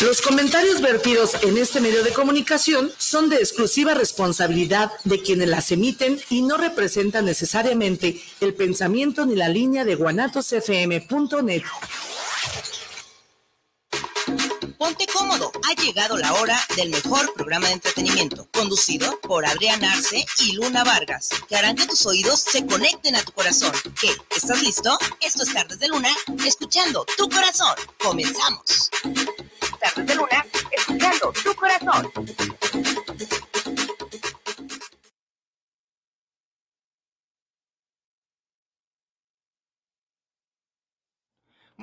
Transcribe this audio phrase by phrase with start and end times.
[0.00, 5.70] Los comentarios vertidos en este medio de comunicación son de exclusiva responsabilidad de quienes las
[5.70, 11.62] emiten y no representan necesariamente el pensamiento ni la línea de guanatosfm.net.
[14.76, 20.26] Ponte cómodo, ha llegado la hora del mejor programa de entretenimiento, conducido por Adrián Arce
[20.40, 23.72] y Luna Vargas, que harán que tus oídos se conecten a tu corazón.
[24.00, 24.10] ¿Qué?
[24.36, 24.98] ¿Estás listo?
[25.20, 26.10] Esto es Tardes de Luna,
[26.44, 27.74] escuchando tu corazón.
[27.98, 28.90] Comenzamos.
[29.84, 32.10] Tardes de Luna, escuchando tu corazón.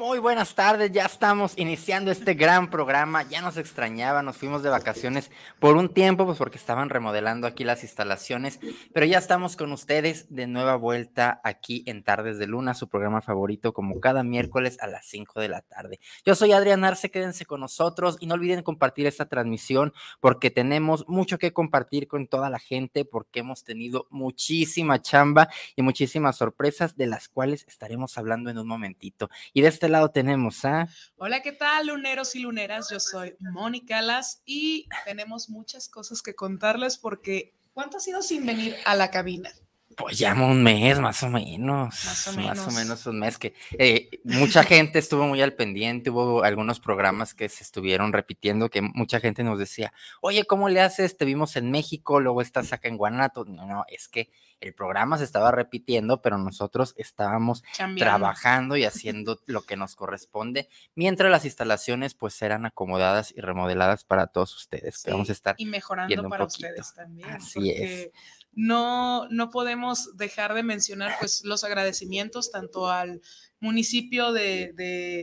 [0.02, 4.70] Muy buenas tardes, ya estamos iniciando este gran programa, ya nos extrañaba, nos fuimos de
[4.70, 8.60] vacaciones por un tiempo, pues porque estaban remodelando aquí las instalaciones,
[8.96, 13.22] pero ya estamos con ustedes de nueva vuelta aquí en Tardes de Luna, su programa
[13.22, 16.00] favorito, como cada miércoles a las 5 de la tarde.
[16.26, 21.08] Yo soy Adrián Arce, quédense con nosotros y no olviden compartir esta transmisión porque tenemos
[21.08, 26.98] mucho que compartir con toda la gente, porque hemos tenido muchísima chamba y muchísimas sorpresas
[26.98, 29.30] de las cuales estaremos hablando en un momentito.
[29.54, 30.88] Y de este lado tenemos a...
[31.18, 32.90] Hola, ¿qué tal, luneros y luneras?
[32.90, 38.46] Yo soy Mónica Las y tenemos muchas cosas que contarles porque ¿cuánto ha sido sin
[38.46, 39.52] venir a la cabina?
[39.98, 41.88] Pues ya un mes, más o menos.
[42.06, 42.58] Más o menos.
[42.58, 46.80] Más o menos un mes que eh, mucha gente estuvo muy al pendiente, hubo algunos
[46.80, 51.18] programas que se estuvieron repitiendo, que mucha gente nos decía, oye, ¿cómo le haces?
[51.18, 53.46] Te vimos en México, luego estás acá en Guanato.
[53.46, 54.30] No, no, es que
[54.62, 57.64] el programa se estaba repitiendo, pero nosotros estábamos
[57.98, 64.04] trabajando y haciendo lo que nos corresponde, mientras las instalaciones pues eran acomodadas y remodeladas
[64.04, 67.30] para todos ustedes, que vamos a estar y mejorando para ustedes también.
[67.30, 68.12] Así es.
[68.54, 73.22] No, no podemos dejar de mencionar pues los agradecimientos tanto al
[73.62, 74.74] municipio de,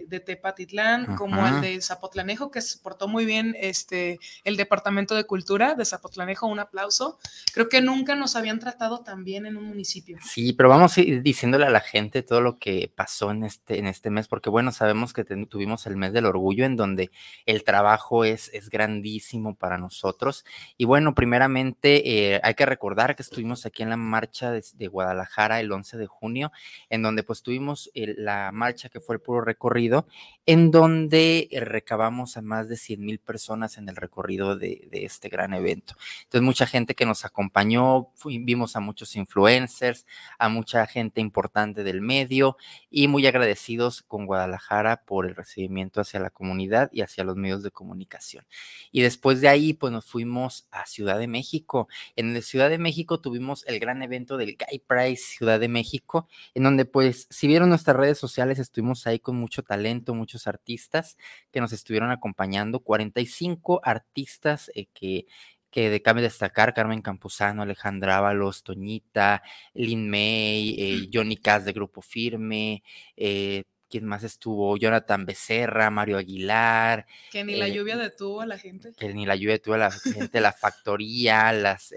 [0.09, 5.25] de, Tepatitlán como el de Zapotlanejo, que se portó muy bien este, el Departamento de
[5.25, 7.19] Cultura de Zapotlanejo, un aplauso.
[7.53, 10.19] Creo que nunca nos habían tratado tan bien en un municipio.
[10.23, 13.79] Sí, pero vamos a ir diciéndole a la gente todo lo que pasó en este,
[13.79, 17.11] en este mes, porque bueno, sabemos que tuvimos el mes del orgullo en donde
[17.45, 20.45] el trabajo es, es grandísimo para nosotros.
[20.77, 24.87] Y bueno, primeramente eh, hay que recordar que estuvimos aquí en la marcha de, de
[24.87, 26.53] Guadalajara el 11 de junio,
[26.89, 30.07] en donde pues tuvimos el la marcha que fue el puro recorrido,
[30.45, 35.31] en donde eh, recabamos a más de 100 mil personas en el recorrido de, este
[35.31, 35.95] gran evento.
[36.25, 40.05] Entonces, mucha gente que nos acompañó, vimos a muchos influencers,
[40.39, 42.59] a mucha gente importante del medio
[42.91, 47.63] y muy agradecidos con Guadalajara por el recibimiento hacia la comunidad y hacia los medios
[47.63, 48.45] de comunicación.
[48.93, 51.89] Y después de ahí, pues nos fuimos a Ciudad de México.
[52.15, 56.29] En la Ciudad de México tuvimos el gran evento del Guy Price Ciudad de México,
[56.55, 61.17] en donde pues si vieron nuestras redes sociales estuvimos ahí con mucho talento, muchos artistas
[61.51, 65.27] que nos estuvieron acompañando, 45 artistas eh, que
[65.71, 69.43] que de cabe destacar Carmen Campuzano, Alejandra Ábalos, Toñita,
[69.75, 72.83] Lin May, eh, Johnny Cass de Grupo Firme,
[73.17, 74.79] eh, ¿quién más estuvo?
[74.79, 77.07] Jonathan Becerra, Mario Aguilar.
[77.31, 78.93] Que ni la lluvia detuvo a la gente.
[78.97, 81.93] Que ni la lluvia detuvo a la gente, la factoría, las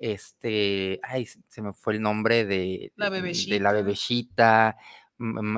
[0.00, 4.76] este, ay, se me fue el nombre de la bebecita, de la bebecita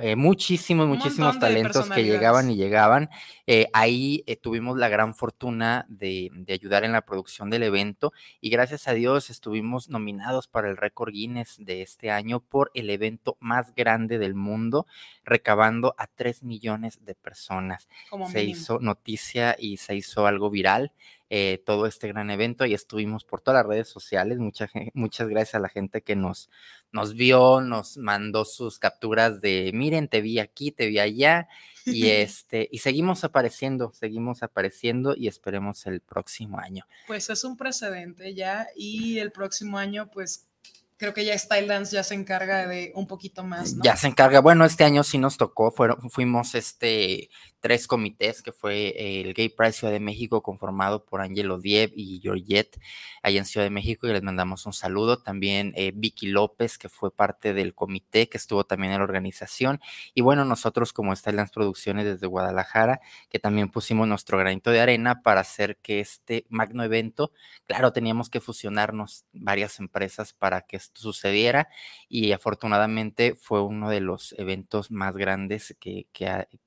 [0.03, 3.11] eh, muchísimos, muchísimos talentos que llegaban y llegaban.
[3.47, 8.13] Eh, ahí eh, tuvimos la gran fortuna de, de, ayudar en la producción del evento
[8.41, 12.89] y gracias a Dios estuvimos nominados para el récord Guinness de este año por el
[12.91, 14.87] evento más grande del mundo,
[15.25, 17.89] recabando a 3 millones de personas.
[18.31, 20.93] se hizo noticia y se hizo algo viral.
[21.31, 24.39] Eh, todo este gran evento y estuvimos por todas las redes sociales.
[24.39, 26.49] Mucha, muchas gracias a la gente que nos,
[26.91, 31.47] nos vio, nos mandó sus capturas de, miren, te vi aquí, te vi allá.
[31.84, 36.87] Y este, y seguimos apareciendo, seguimos apareciendo y esperemos el próximo año.
[37.06, 40.49] Pues es un precedente ya y el próximo año, pues
[40.98, 43.76] creo que ya Style Dance ya se encarga de un poquito más.
[43.82, 44.41] Ya se encarga.
[44.41, 49.48] Bueno, este año sí nos tocó, fueron, fuimos este tres comités, que fue el Gay
[49.48, 52.78] Pride Ciudad de México, conformado por Angelo Dieb y Georgette,
[53.22, 55.18] allá en Ciudad de México, y les mandamos un saludo.
[55.18, 59.80] También eh, Vicky López, que fue parte del comité, que estuvo también en la organización.
[60.15, 65.22] Y bueno, nosotros como Stylands Producciones desde Guadalajara, que también pusimos nuestro granito de arena
[65.22, 67.33] para hacer que este magno evento,
[67.66, 71.69] claro, teníamos que fusionarnos varias empresas para que esto sucediera,
[72.09, 76.07] y afortunadamente fue uno de los eventos más grandes que,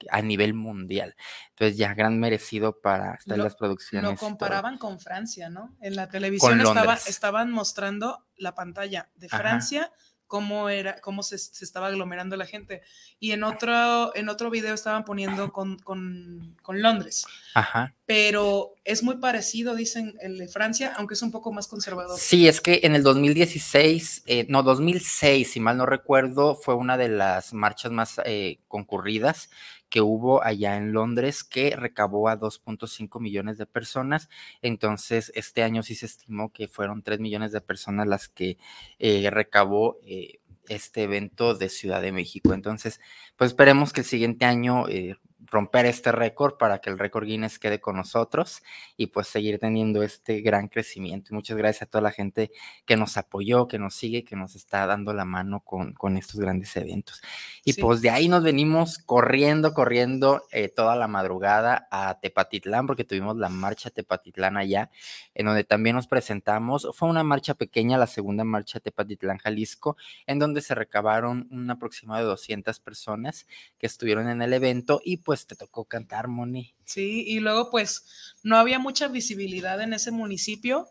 [0.09, 1.15] a nivel mundial.
[1.49, 4.11] Entonces ya gran merecido para estar en las producciones.
[4.11, 5.75] Lo comparaban con Francia, ¿no?
[5.81, 6.61] En la televisión
[7.07, 9.91] estaban mostrando la pantalla de Francia
[10.31, 12.83] cómo era, cómo se, estaba aglomerando la gente.
[13.19, 17.25] Y en otro, en otro video estaban poniendo con, con, con, Londres.
[17.53, 17.93] Ajá.
[18.05, 22.17] Pero es muy parecido, dicen, el de Francia, aunque es un poco más conservador.
[22.17, 26.95] Sí, es que en el 2016, eh, no, 2006, si mal no recuerdo, fue una
[26.95, 29.49] de las marchas más eh, concurridas
[29.91, 34.29] que hubo allá en Londres que recabó a 2.5 millones de personas.
[34.63, 38.57] Entonces, este año sí se estimó que fueron 3 millones de personas las que
[38.97, 40.39] eh, recabó eh,
[40.69, 42.53] este evento de Ciudad de México.
[42.53, 43.01] Entonces,
[43.35, 45.17] pues esperemos que el siguiente año eh,
[45.51, 48.63] romper este récord para que el récord Guinness quede con nosotros
[48.95, 51.35] y pues seguir teniendo este gran crecimiento.
[51.35, 52.51] muchas gracias a toda la gente
[52.85, 56.39] que nos apoyó, que nos sigue, que nos está dando la mano con, con estos
[56.39, 57.21] grandes eventos.
[57.65, 63.03] Y pues de ahí nos venimos corriendo, corriendo eh, toda la madrugada a Tepatitlán, porque
[63.03, 64.89] tuvimos la marcha Tepatitlán allá,
[65.35, 66.87] en donde también nos presentamos.
[66.93, 72.21] Fue una marcha pequeña, la segunda marcha Tepatitlán, Jalisco, en donde se recabaron un aproximado
[72.21, 76.73] de 200 personas que estuvieron en el evento y pues te tocó cantar, Moni.
[76.85, 78.05] Sí, y luego pues
[78.43, 80.87] no había mucha visibilidad en ese municipio.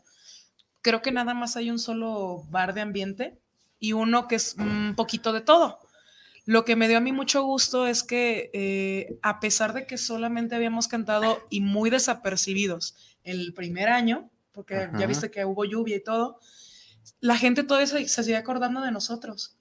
[0.83, 3.39] Creo que nada más hay un solo bar de ambiente
[3.79, 5.79] y uno que es un poquito de todo.
[6.47, 9.99] Lo que me dio a mí mucho gusto es que eh, a pesar de que
[9.99, 15.97] solamente habíamos cantado y muy desapercibidos el primer año, porque ya viste que hubo lluvia
[15.97, 16.41] y todo,
[17.21, 19.60] la gente todavía se, se sigue acordando de nosotros.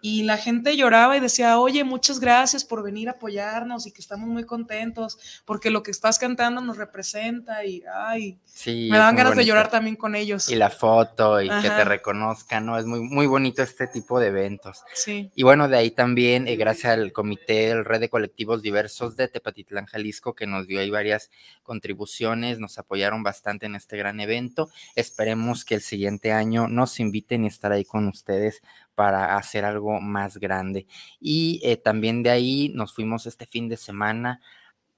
[0.00, 4.00] Y la gente lloraba y decía, oye, muchas gracias por venir a apoyarnos y que
[4.00, 9.36] estamos muy contentos porque lo que estás cantando nos representa y, ay, me dan ganas
[9.36, 10.48] de llorar también con ellos.
[10.50, 12.78] Y la foto y que te reconozcan, ¿no?
[12.78, 14.82] Es muy, muy bonito este tipo de eventos.
[14.94, 15.30] Sí.
[15.34, 19.28] Y bueno, de ahí también, eh, gracias al comité, el red de colectivos diversos de
[19.28, 21.30] Tepatitlán, Jalisco, que nos dio ahí varias
[21.62, 24.68] contribuciones, nos apoyaron bastante en este gran evento.
[24.94, 28.62] Esperemos que el siguiente año nos inviten y estar ahí con ustedes
[29.00, 30.86] para hacer algo más grande.
[31.22, 34.42] Y eh, también de ahí nos fuimos este fin de semana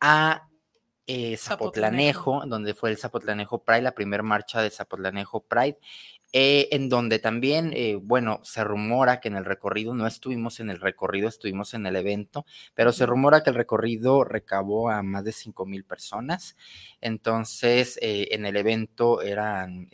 [0.01, 0.49] a
[1.07, 5.79] eh, Zapotlanejo, donde fue el Zapotlanejo Pride, la primera marcha de Zapotlanejo Pride.
[6.33, 7.73] Eh, en donde también,
[8.03, 11.95] bueno, se rumora que en el recorrido, no estuvimos en el recorrido, estuvimos en el
[11.95, 12.45] evento,
[12.75, 16.57] pero se rumora que el recorrido recabó a más de 5 mil personas.
[17.01, 19.89] Entonces, en el evento eran,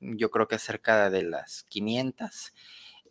[0.00, 2.54] yo creo que cerca de las 500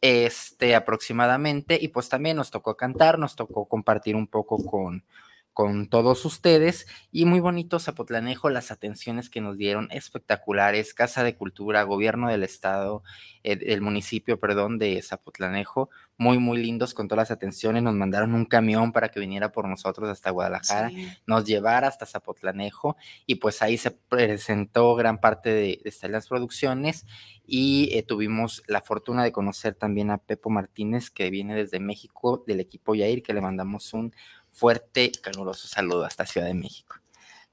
[0.04, 5.06] este, aproximadamente, y pues también nos tocó cantar, nos tocó compartir un poco con,
[5.54, 11.36] con todos ustedes y muy bonito Zapotlanejo, las atenciones que nos dieron espectaculares, Casa de
[11.36, 13.04] Cultura, Gobierno del Estado,
[13.44, 18.46] el, municipio, perdón, de Zapotlanejo, muy, muy lindos con todas las atenciones, nos mandaron un
[18.46, 20.92] camión para que viniera por nosotros hasta Guadalajara,
[21.28, 27.06] nos llevara hasta Zapotlanejo y pues ahí se presentó gran parte de, de las producciones
[27.46, 32.44] y eh, tuvimos la fortuna de conocer también a Pepo Martínez que viene desde México
[32.48, 34.14] del equipo Yair, que le mandamos un
[34.54, 36.96] fuerte y caluroso saludo hasta Ciudad de México.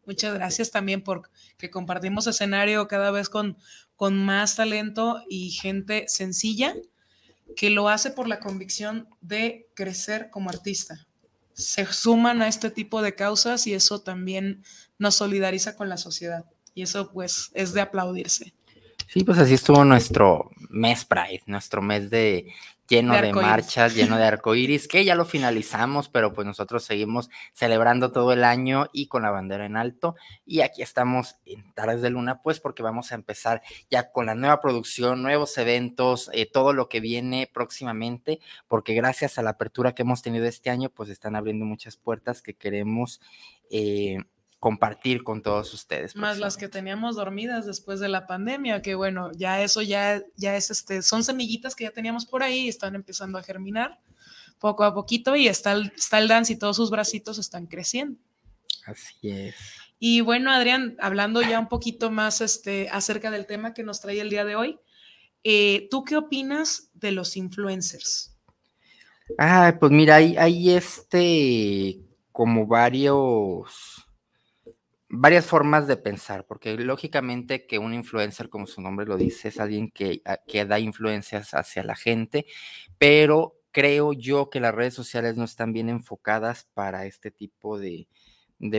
[0.07, 3.57] Muchas gracias también por que compartimos escenario cada vez con,
[3.97, 6.75] con más talento y gente sencilla
[7.57, 11.07] que lo hace por la convicción de crecer como artista.
[11.53, 14.65] Se suman a este tipo de causas y eso también
[14.99, 16.45] nos solidariza con la sociedad.
[16.75, 18.55] Y eso pues es de aplaudirse.
[19.09, 22.53] Sí, pues así estuvo nuestro mes Pride, nuestro mes de
[22.91, 28.11] lleno de, marchas, lleno de arcoíris, que ya lo finalizamos, pero pues nosotros seguimos celebrando
[28.11, 30.17] todo el año y con la bandera en alto.
[30.45, 34.35] Y aquí estamos en Tardes de Luna, pues porque vamos a empezar ya con la
[34.35, 39.95] nueva producción, nuevos eventos, eh, todo lo que viene próximamente, porque gracias a la apertura
[39.95, 43.21] que hemos tenido este año, pues están abriendo muchas puertas que queremos.
[43.71, 44.19] Eh,
[44.61, 46.15] compartir con todos ustedes.
[46.15, 50.55] Más las que teníamos dormidas después de la pandemia, que bueno, ya eso ya, ya
[50.55, 53.99] es este, son semillitas que ya teníamos por ahí, están empezando a germinar
[54.59, 58.21] poco a poquito y está el, está el dance y todos sus bracitos están creciendo.
[58.85, 59.55] Así es.
[59.99, 64.21] Y bueno, Adrián, hablando ya un poquito más este, acerca del tema que nos trae
[64.21, 64.79] el día de hoy,
[65.43, 68.37] eh, ¿tú qué opinas de los influencers?
[69.39, 72.01] Ah, pues mira, hay, hay este
[72.33, 74.07] como varios
[75.11, 79.59] varias formas de pensar, porque lógicamente que un influencer, como su nombre lo dice, es
[79.59, 82.47] alguien que, ah, que da influencias hacia la gente,
[82.97, 88.09] pero creo yo que las redes sociales no están bien enfocadas para este tipo de,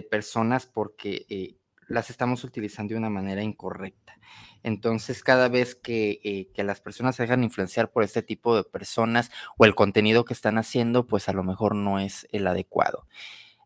[0.09, 1.57] personas porque eh,
[1.87, 4.17] las estamos utilizando de una manera incorrecta.
[4.63, 8.63] Entonces, cada vez que, eh, que, las personas se dejan influenciar por este tipo de
[8.63, 13.07] personas o el contenido que están haciendo, pues a lo mejor no es el adecuado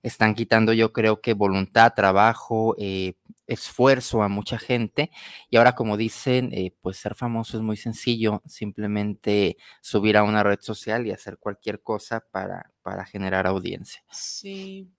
[0.05, 3.15] están quitando yo creo que voluntad, trabajo, eh,
[3.47, 5.09] esfuerzo a mucha gente
[5.49, 10.43] y ahora como dicen, eh, pues ser famoso es muy sencillo, simplemente subir a una
[10.43, 14.03] red social y hacer cualquier cosa para, para generar audiencia.
[14.11, 14.91] Sí,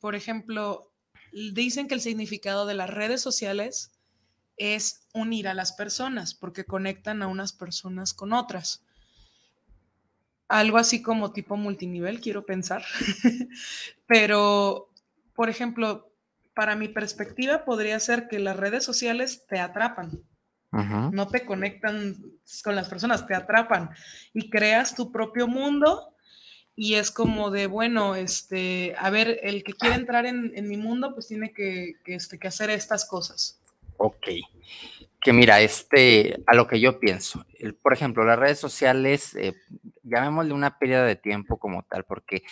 [0.00, 0.92] por ejemplo,
[1.52, 3.92] dicen que el significado de las redes sociales
[4.56, 8.83] es unir a las personas porque conectan a unas personas con otras.
[10.48, 12.84] Algo así como tipo multinivel, quiero pensar.
[14.06, 14.90] Pero,
[15.34, 16.10] por ejemplo,
[16.54, 20.22] para mi perspectiva podría ser que las redes sociales te atrapan.
[21.12, 22.16] No te conectan
[22.64, 23.90] con las personas, te atrapan
[24.32, 26.14] y creas tu propio mundo
[26.74, 31.14] y es como de, bueno, este, a ver, el que quiere entrar en, mi mundo,
[31.14, 33.60] pues tiene que, este, que hacer estas cosas.
[33.98, 34.26] Ok.
[35.24, 37.46] Que mira, este, a lo que yo pienso,
[37.82, 39.54] por ejemplo, las redes sociales, eh,
[40.02, 42.42] llamémosle una pérdida de tiempo como tal, porque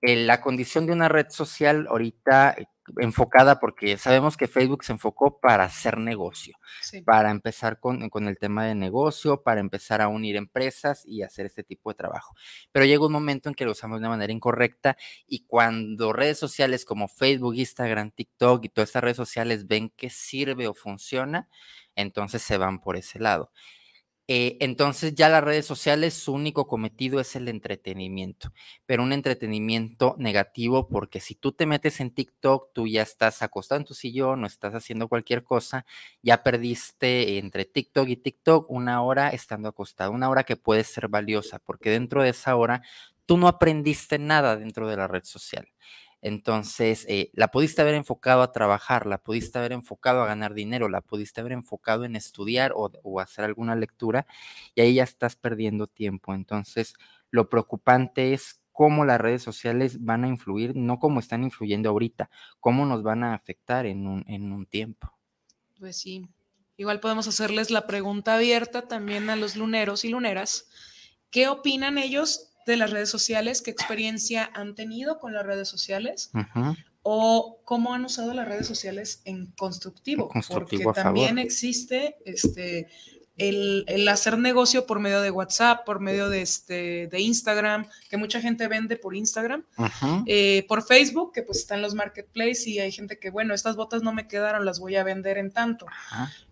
[0.00, 2.56] eh, la condición de una red social ahorita
[2.98, 6.56] enfocada porque sabemos que Facebook se enfocó para hacer negocio,
[7.04, 11.46] para empezar con, con, el tema de negocio, para empezar a unir empresas y hacer
[11.46, 12.34] este tipo de trabajo.
[12.72, 16.38] Pero llega un momento en que lo usamos de una manera incorrecta y cuando redes
[16.38, 21.48] sociales como Facebook, Instagram, TikTok y todas estas redes sociales ven que sirve o funciona,
[21.96, 23.50] entonces se van por ese lado.
[24.26, 28.54] Eh, entonces ya las redes sociales, su único cometido es el entretenimiento,
[28.86, 33.80] pero un entretenimiento negativo porque si tú te metes en TikTok, tú ya estás acostado
[33.80, 35.84] en tu sillón o estás haciendo cualquier cosa,
[36.22, 41.08] ya perdiste entre TikTok y TikTok una hora estando acostado, una hora que puede ser
[41.08, 42.80] valiosa porque dentro de esa hora
[43.26, 45.68] tú no aprendiste nada dentro de la red social.
[46.24, 50.88] Entonces, eh, la pudiste haber enfocado a trabajar, la pudiste haber enfocado a ganar dinero,
[50.88, 54.26] la pudiste haber enfocado en estudiar o, hacer alguna lectura
[54.74, 56.32] y ahí ya estás perdiendo tiempo.
[56.32, 56.94] Entonces,
[57.30, 62.30] lo preocupante es cómo las redes sociales van a influir, no cómo están influyendo ahorita,
[62.58, 65.12] cómo nos van a afectar en un, en un tiempo.
[65.78, 66.26] Pues sí,
[66.78, 70.70] igual podemos hacerles la pregunta abierta también a los luneros y luneras.
[71.30, 76.30] ¿Qué opinan ellos de las redes sociales, qué experiencia han tenido con las redes sociales
[77.02, 82.88] o cómo han usado las redes sociales en constructivo, porque también existe este
[83.36, 88.40] el, hacer negocio por medio de WhatsApp, por medio de, este, de Instagram, que mucha
[88.40, 89.64] gente vende por Instagram,
[90.26, 94.02] eh, por Facebook, que pues están los marketplaces y hay gente que, bueno, estas botas
[94.02, 95.86] no me quedaron, las voy a vender en tanto.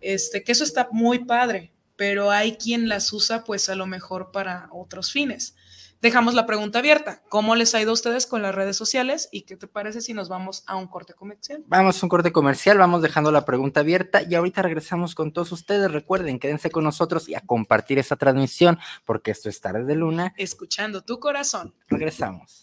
[0.01, 4.31] Este, que eso está muy padre, pero hay quien las usa pues a lo mejor
[4.31, 5.55] para otros fines
[6.03, 7.23] dejamos la pregunta abierta.
[7.29, 9.29] ¿Cómo les ha ido a ustedes con las redes sociales?
[9.31, 11.63] ¿Y qué te parece si nos vamos a un corte comercial?
[11.65, 15.53] Vamos a un corte comercial, vamos dejando la pregunta abierta y ahorita regresamos con todos
[15.53, 15.89] ustedes.
[15.89, 20.33] Recuerden, quédense con nosotros y a compartir esta transmisión porque esto es Tarde de Luna.
[20.37, 21.73] Escuchando tu corazón.
[21.87, 22.62] Regresamos.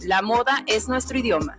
[0.00, 1.58] La moda es nuestro idioma.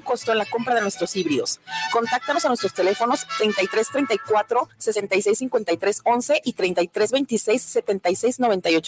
[0.00, 1.60] costo en la compra de nuestros híbridos.
[1.92, 8.38] Contáctanos a nuestros teléfonos 3334 6653 11 y 3326 76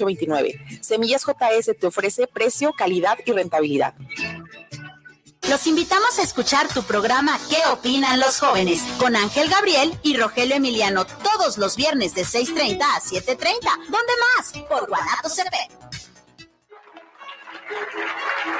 [0.04, 0.80] 29.
[0.80, 3.94] Semillas JS te ofrece precio, calidad y rentabilidad.
[5.48, 8.82] Los invitamos a escuchar tu programa ¿Qué opinan los jóvenes?
[8.98, 13.46] con Ángel Gabriel y Rogelio Emiliano todos los viernes de 6.30 a 7.30.
[13.88, 14.52] ¿Dónde más?
[14.68, 15.56] Por Guanatos CP.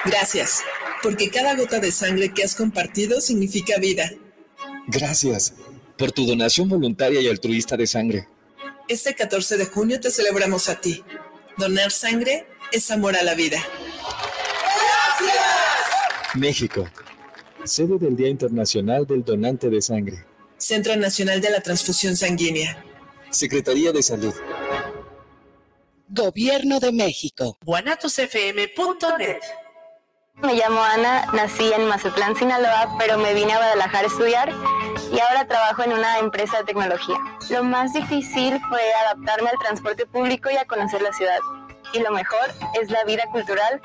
[0.05, 0.63] Gracias,
[1.03, 4.11] porque cada gota de sangre que has compartido significa vida.
[4.89, 5.55] Gracias
[5.99, 8.29] por tu donación voluntaria y altruista de sangre.
[8.89, 11.03] Este 14 de junio te celebramos a ti.
[11.57, 13.59] Donar sangre es amor a la vida.
[15.19, 16.35] ¡Gracias!
[16.35, 16.89] México,
[17.65, 20.25] sede del Día Internacional del Donante de Sangre.
[20.59, 22.85] Centro Nacional de la Transfusión Sanguínea.
[23.31, 24.35] Secretaría de Salud.
[26.09, 27.59] Gobierno de México.
[27.65, 29.41] guanatosfm.net
[30.43, 34.53] me llamo Ana, nací en Mazatlán, Sinaloa, pero me vine a Guadalajara a estudiar
[35.11, 37.17] y ahora trabajo en una empresa de tecnología.
[37.49, 41.39] Lo más difícil fue adaptarme al transporte público y a conocer la ciudad.
[41.95, 43.81] Y lo mejor es la vida cultural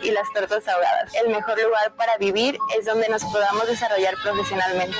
[0.00, 1.12] y las tortas ahogadas.
[1.14, 4.96] El mejor lugar para vivir es donde nos podamos desarrollar profesionalmente.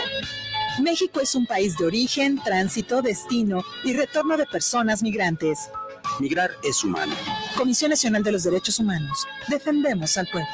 [0.81, 5.71] México es un país de origen, tránsito, destino y retorno de personas migrantes.
[6.19, 7.15] Migrar es humano.
[7.57, 9.27] Comisión Nacional de los Derechos Humanos.
[9.49, 10.49] Defendemos al pueblo.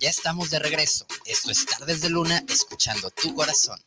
[0.00, 1.06] Ya estamos de regreso.
[1.24, 3.80] Esto es Tardes de Luna, escuchando tu corazón.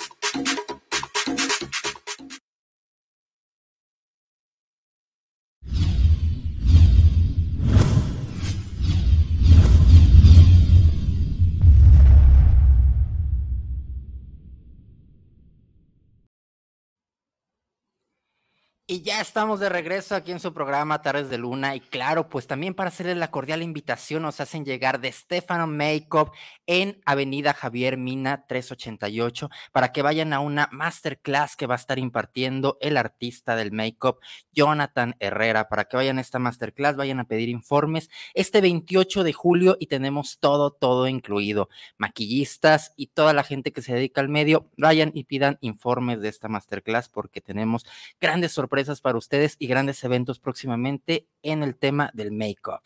[18.91, 21.77] Y ya estamos de regreso aquí en su programa Tardes de Luna.
[21.77, 26.33] Y claro, pues también para hacerles la cordial invitación, nos hacen llegar de Stefano Makeup
[26.65, 31.99] en Avenida Javier Mina 388 para que vayan a una masterclass que va a estar
[31.99, 34.19] impartiendo el artista del makeup,
[34.51, 35.69] Jonathan Herrera.
[35.69, 39.87] Para que vayan a esta masterclass, vayan a pedir informes este 28 de julio y
[39.87, 41.69] tenemos todo, todo incluido.
[41.97, 46.27] Maquillistas y toda la gente que se dedica al medio, vayan y pidan informes de
[46.27, 47.85] esta masterclass porque tenemos
[48.19, 52.81] grandes sorpresas para ustedes y grandes eventos próximamente en el tema del make-up.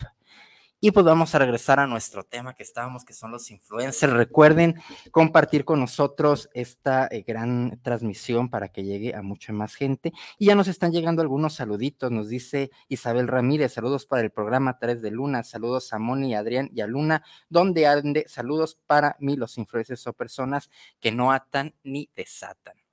[0.82, 4.14] Y pues vamos a regresar a nuestro tema que estábamos, que son los influencers.
[4.14, 4.76] Recuerden
[5.10, 10.14] compartir con nosotros esta eh, gran transmisión para que llegue a mucha más gente.
[10.38, 12.12] Y ya nos están llegando algunos saluditos.
[12.12, 16.70] Nos dice Isabel Ramírez, saludos para el programa 3 de Luna, saludos a Moni, Adrián
[16.72, 21.74] y a Luna, donde ande, saludos para mí, los influencers o personas que no atan
[21.84, 22.85] ni desatan.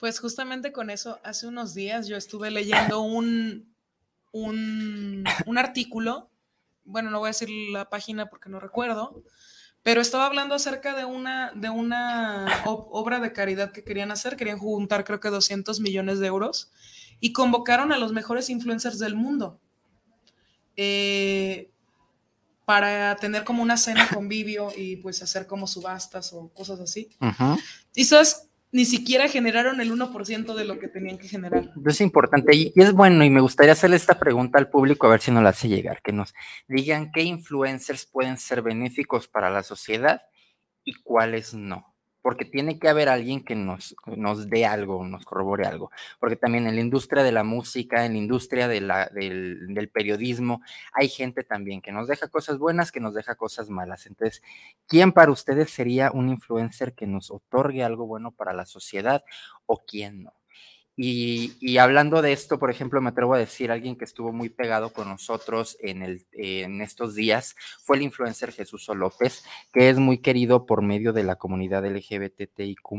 [0.00, 3.70] Pues justamente con eso, hace unos días yo estuve leyendo un,
[4.32, 6.30] un, artículo,
[6.84, 9.22] bueno, no voy a decir la página porque no recuerdo,
[9.82, 14.58] pero estaba hablando acerca de una, de una obra de caridad que querían hacer, querían
[14.58, 16.72] juntar creo que 200 millones de euros
[17.20, 19.60] y convocaron a los mejores influencers del mundo
[20.76, 21.70] eh,
[22.64, 27.10] para tener como una cena convivio y pues hacer como subastas o cosas así.
[27.94, 31.72] Y eso es ni siquiera generaron el 1% de lo que tenían que generar.
[31.84, 35.20] Es importante y, es bueno y me gustaría hacerle esta pregunta al público a ver
[35.20, 36.34] si nos la hace llegar, que nos
[36.68, 40.22] digan qué influencers pueden ser benéficos para la sociedad
[40.84, 41.89] y cuáles no
[42.22, 46.66] porque tiene que haber alguien que nos, nos dé algo, nos corrobore algo, porque también
[46.66, 51.80] en la industria de la música, en la industria del, del, periodismo, hay gente también
[51.80, 54.06] que nos deja cosas buenas, que nos deja cosas malas.
[54.06, 54.42] Entonces,
[54.86, 59.24] ¿quién para ustedes sería un influencer que nos otorgue algo bueno para la sociedad
[59.66, 60.39] o quién no?
[61.02, 64.92] Y, hablando de esto, por ejemplo, me atrevo a decir, alguien que estuvo muy pegado
[64.92, 70.66] con nosotros en, en estos días fue el influencer Jesús López, que es muy querido
[70.66, 72.92] por medio de la comunidad LGBTIQ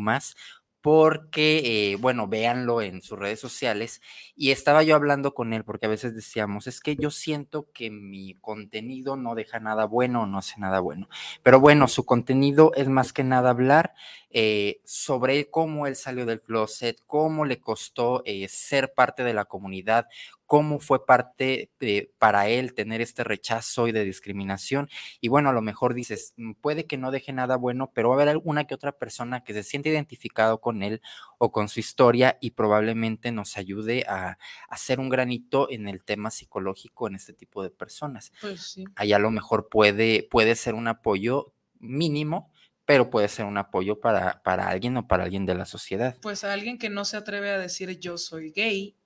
[0.82, 4.02] porque, eh, bueno, véanlo en sus redes sociales.
[4.36, 7.92] Y estaba yo hablando con él porque a veces decíamos, es que yo siento que
[7.92, 11.08] mi contenido no deja nada bueno o no hace nada bueno.
[11.44, 13.94] Pero bueno, su contenido es más que nada hablar
[14.32, 19.46] eh, sobre cómo él salió del closet, cómo le costó eh, ser parte de la
[19.46, 20.08] comunidad,
[20.52, 24.90] cómo fue parte de, para él tener este rechazo y de discriminación.
[25.22, 28.16] Y bueno, a lo mejor dices, mm, puede que no deje nada bueno, pero va
[28.16, 31.02] a haber alguna que otra persona que se siente identificado con él
[31.38, 34.38] o con su historia y probablemente nos ayude a,
[34.68, 38.34] hacer un granito en el tema psicológico en este tipo de personas.
[38.42, 38.84] Pues sí.
[38.98, 42.52] Ahí a lo mejor puede, puede ser un apoyo mínimo,
[42.84, 46.18] pero puede ser un apoyo para, para alguien o para alguien de la sociedad.
[46.22, 48.98] Pues a alguien que no se atreve a decir yo soy gay,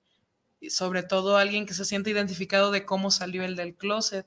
[0.60, 4.26] y sobre todo alguien que se siente identificado de cómo salió el del closet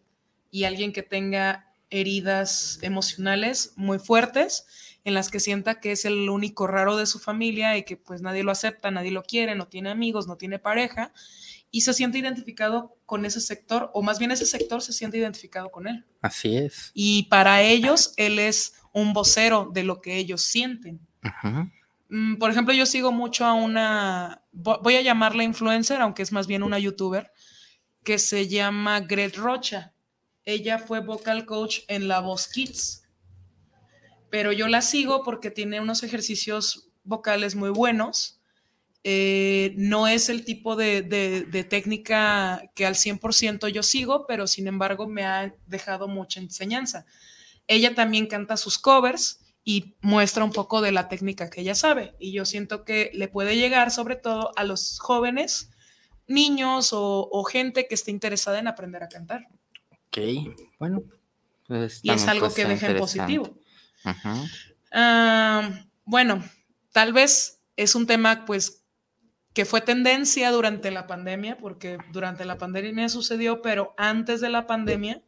[0.52, 4.68] y alguien que tenga heridas emocionales muy fuertes
[5.04, 8.22] en las que sienta que es el único raro de su familia y que pues
[8.22, 11.12] nadie lo acepta, nadie lo quiere, no tiene amigos, no tiene pareja
[11.72, 15.70] y se siente identificado con ese sector o más bien ese sector se siente identificado
[15.72, 16.06] con él.
[16.22, 16.92] Así es.
[16.94, 21.00] Y para ellos él es un vocero de lo que ellos sienten.
[21.44, 21.72] Mm,
[22.40, 26.64] por ejemplo, yo sigo mucho a una, voy a llamarla influencer, aunque es más bien
[26.64, 27.32] una youtuber,
[28.04, 29.94] que se llama Gret Rocha.
[30.44, 33.04] Ella fue vocal coach en La Voz Kids,
[34.32, 38.42] pero yo la sigo porque tiene unos ejercicios vocales muy buenos.
[39.04, 44.68] Eh, no es el tipo de, de técnica que al 100% yo sigo, pero sin
[44.68, 47.06] embargo me ha dejado mucha enseñanza.
[47.68, 52.16] Ella también canta sus covers y muestra un poco de la técnica que ella sabe.
[52.18, 55.70] Y yo siento que le puede llegar sobre todo a los jóvenes,
[56.26, 59.48] niños o, gente que esté interesada en aprender a cantar.
[60.08, 60.18] Ok,
[60.80, 61.04] bueno.
[61.68, 63.60] Pues, y es algo que deja en positivo.
[66.04, 66.44] bueno,
[66.92, 68.86] tal vez es un tema pues
[69.54, 74.66] que fue tendencia durante la pandemia, porque durante la pandemia sucedió, pero antes de la
[74.66, 75.22] pandemia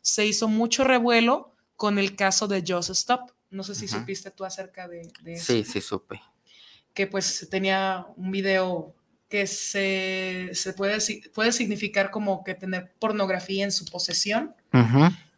[0.00, 3.32] se hizo mucho revuelo con el caso de Just Stop.
[3.52, 5.52] No sé si supiste tú acerca de, eso.
[5.52, 6.20] Sí, sí supe.
[6.94, 8.94] Que pues tenía un video
[9.28, 10.98] que se, se puede,
[11.34, 14.54] puede significar como que tener pornografía en su posesión.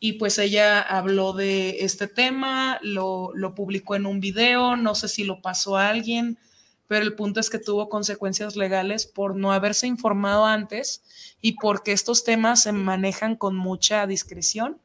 [0.00, 5.08] Y pues ella habló de este tema, lo, lo, publicó en un video, no sé
[5.08, 6.38] si lo pasó a alguien,
[6.88, 11.02] pero el punto es que tuvo consecuencias legales por no haberse informado antes
[11.40, 14.78] y porque estos temas se manejan con mucha discreción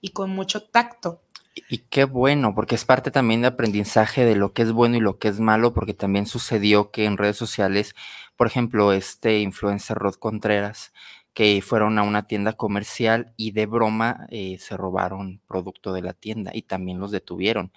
[0.00, 1.22] y con mucho tacto.
[1.68, 5.00] Y qué bueno, porque es parte también de aprendizaje de lo que es bueno y
[5.00, 7.94] lo que es malo, porque también sucedió que en redes sociales,
[8.36, 10.92] por ejemplo, este influencer Rod Contreras,
[11.34, 16.12] que fueron a una tienda comercial y de broma eh, se robaron producto de la
[16.12, 17.72] tienda y también los detuvieron.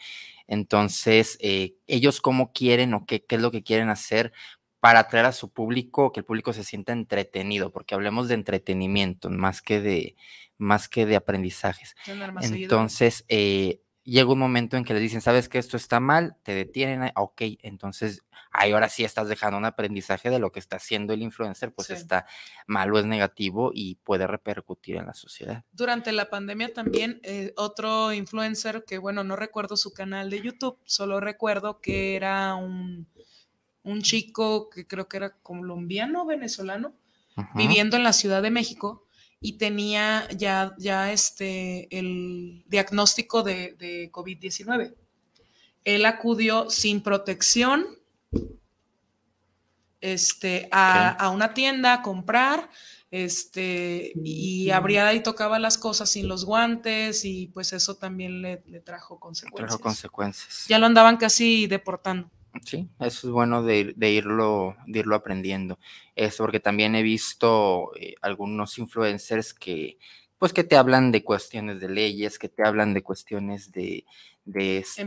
[0.48, 4.34] Entonces, eh, ellos cómo quieren o qué, qué es lo que quieren hacer
[4.80, 9.30] para atraer a su público, que el público se sienta entretenido, porque hablemos de entretenimiento
[9.30, 10.16] más que de,
[10.62, 11.96] más que de aprendizajes.
[12.42, 16.54] Entonces, eh, llega un momento en que le dicen, sabes que esto está mal, te
[16.54, 21.14] detienen, ok, entonces ahí ahora sí estás dejando un aprendizaje de lo que está haciendo
[21.14, 22.26] el influencer, pues está
[22.68, 25.64] mal o es negativo y puede repercutir en la sociedad.
[25.72, 30.78] Durante la pandemia también, eh, otro influencer que, bueno, no recuerdo su canal de YouTube,
[30.86, 33.08] solo recuerdo que era un,
[33.84, 36.94] un chico que creo que era colombiano, venezolano,
[37.56, 39.08] viviendo en la Ciudad de México
[39.42, 44.94] y tenía ya, ya este, el diagnóstico de, de COVID-19.
[45.84, 47.88] Él acudió sin protección
[50.00, 52.70] este, a, una tienda a comprar
[53.10, 58.62] este, y abría y tocaba las cosas sin los guantes y pues eso también le,
[58.68, 59.70] le trajo consecuencias.
[59.70, 60.66] Trajo consecuencias.
[60.68, 62.30] Ya lo andaban casi deportando.
[62.64, 65.80] Sí, eso es bueno de, irlo, de irlo aprendiendo.
[66.16, 69.98] Es porque también he visto eh, algunos influencers que,
[70.38, 74.06] pues, que te hablan de cuestiones de leyes, que te hablan de cuestiones de,
[74.44, 75.02] de, este,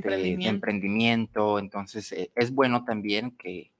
[0.46, 1.58] emprendimiento.
[1.58, 3.72] Entonces, eh, es bueno también que,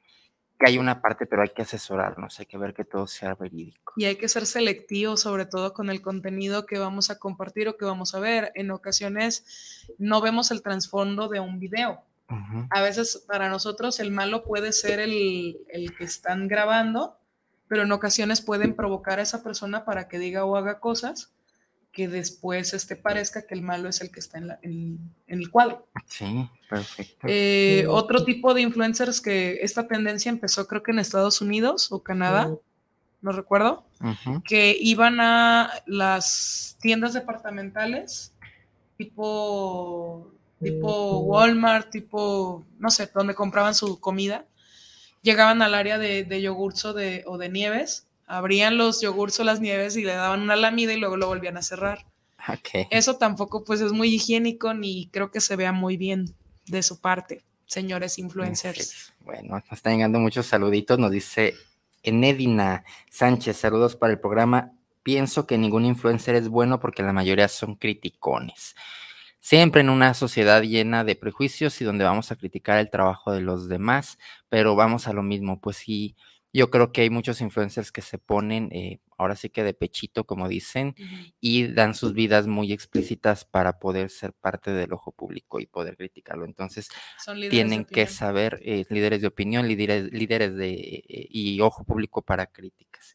[0.58, 3.94] que hay una parte, pero hay que asesorarnos, hay que ver que todo sea verídico.
[3.96, 7.78] Y hay que ser selectivo, sobre todo con el contenido que vamos a compartir o
[7.78, 8.52] que vamos a ver.
[8.54, 12.04] En ocasiones no vemos el trasfondo de un video
[12.70, 15.56] a veces para nosotros el malo puede ser el,
[15.96, 17.18] que están grabando,
[17.68, 21.32] pero en ocasiones pueden provocar a esa persona para que diga o haga cosas
[21.92, 25.86] que después este, parezca que el malo es el que está en, el cuadro.
[26.06, 27.26] Sí, perfecto.
[27.28, 32.02] Eh, otro tipo de influencers que esta tendencia empezó creo que en Estados Unidos o
[32.02, 32.50] Canadá,
[33.22, 33.84] no recuerdo,
[34.44, 38.34] que iban a las tiendas departamentales
[38.96, 40.30] tipo
[40.62, 44.46] tipo Walmart, tipo, no sé, donde compraban su comida,
[45.22, 49.44] llegaban al área de, de yogurts o de, o de nieves, abrían los yogurts o
[49.44, 52.06] las nieves y le daban una lamida y luego lo volvían a cerrar.
[52.90, 56.34] Eso tampoco pues es muy higiénico ni creo que se vea muy bien
[56.66, 59.12] de su parte, señores influencers.
[59.20, 61.54] Bueno, nos están llegando muchos saluditos, nos dice
[62.02, 64.72] Enedina Sánchez, saludos para el programa.
[65.02, 68.74] Pienso que ningún influencer es bueno porque la mayoría son criticones.
[69.46, 73.42] Siempre en una sociedad llena de prejuicios y donde vamos a criticar el trabajo de
[73.42, 74.16] los demás,
[74.48, 76.16] pero vamos a lo mismo, pues sí,
[76.50, 80.24] yo creo que hay muchos influencers que se ponen, eh, ahora sí que de pechito,
[80.24, 80.94] como dicen,
[81.40, 85.96] y dan sus vidas muy explícitas para poder ser parte del ojo público y poder
[85.96, 86.44] criticarlo.
[86.44, 86.88] Entonces,
[87.50, 92.46] tienen que saber, eh, líderes de opinión, líderes, líderes de, eh, y ojo público para
[92.46, 93.14] críticas.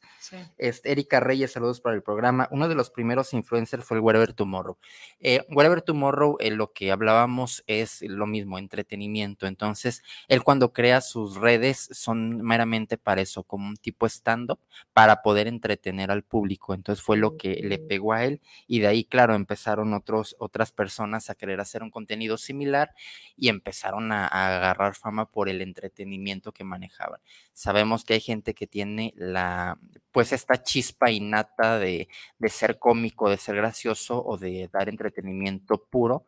[0.57, 2.47] Este, Erika Reyes, saludos para el programa.
[2.51, 4.77] Uno de los primeros influencers fue el Wherever Tomorrow.
[5.19, 9.47] Eh, Wherever Tomorrow, eh, lo que hablábamos es lo mismo, entretenimiento.
[9.47, 14.59] Entonces, él cuando crea sus redes son meramente para eso, como un tipo stand-up,
[14.93, 16.73] para poder entretener al público.
[16.73, 18.41] Entonces, fue lo que le pegó a él.
[18.67, 22.93] Y de ahí, claro, empezaron otros, otras personas a querer hacer un contenido similar
[23.35, 27.19] y empezaron a, a agarrar fama por el entretenimiento que manejaban.
[27.53, 29.77] Sabemos que hay gente que tiene la
[30.11, 32.07] pues esta chispa innata de,
[32.39, 36.25] de, ser cómico, de ser gracioso o de dar entretenimiento puro,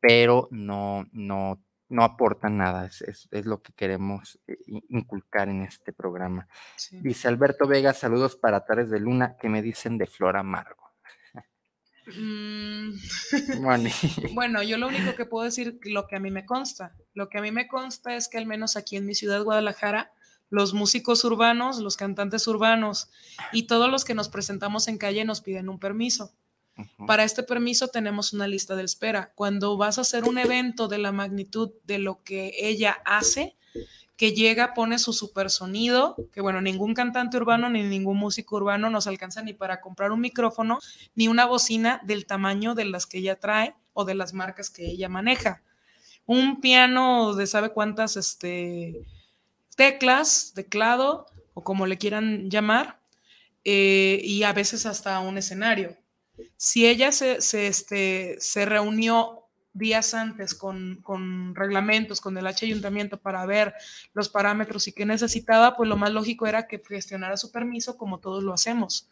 [0.00, 4.56] pero no, no, no aporta nada, es, es, lo que queremos eh,
[4.88, 6.48] inculcar en este programa.
[6.90, 10.84] Dice Alberto Vega, saludos para Tares de Luna, que me dicen de Flor Amargo.
[12.06, 12.92] Mm.
[13.62, 13.90] Bueno.
[14.32, 17.38] bueno, yo lo único que puedo decir, lo que a mí me consta, lo que
[17.38, 20.12] a mí me consta es que al menos aquí en mi ciudad, Guadalajara,
[20.50, 23.10] los músicos urbanos, los cantantes urbanos
[23.52, 26.32] y todos los que nos presentamos en calle nos piden un permiso.
[27.06, 29.32] Para este permiso tenemos una lista de espera.
[29.34, 33.56] Cuando vas a hacer un evento de la magnitud de lo que ella hace,
[34.16, 38.88] que llega, pone su super sonido, que bueno, ningún cantante urbano ni ningún músico urbano
[38.90, 40.78] nos alcanza ni para comprar un micrófono,
[41.14, 44.86] ni una bocina del tamaño de las que ella trae o de las marcas que
[44.86, 45.62] ella maneja.
[46.26, 49.04] Un piano de sabe cuántas, este,
[49.76, 53.00] teclas, teclado o como le quieran llamar,
[53.64, 55.96] eh, y a veces hasta un escenario.
[56.56, 59.40] Si ella se, este, se reunió
[59.72, 63.74] días antes con, con, reglamentos, con el H ayuntamiento para ver
[64.12, 68.18] los parámetros y qué necesitaba, pues lo más lógico era que gestionara su permiso como
[68.20, 69.08] todos lo hacemos.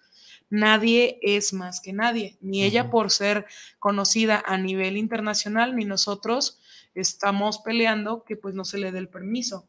[0.51, 3.47] Nadie es más que nadie, ni ella por ser
[3.79, 6.61] conocida a nivel internacional, ni nosotros
[6.95, 9.67] estamos peleando que pues no se le dé el permiso.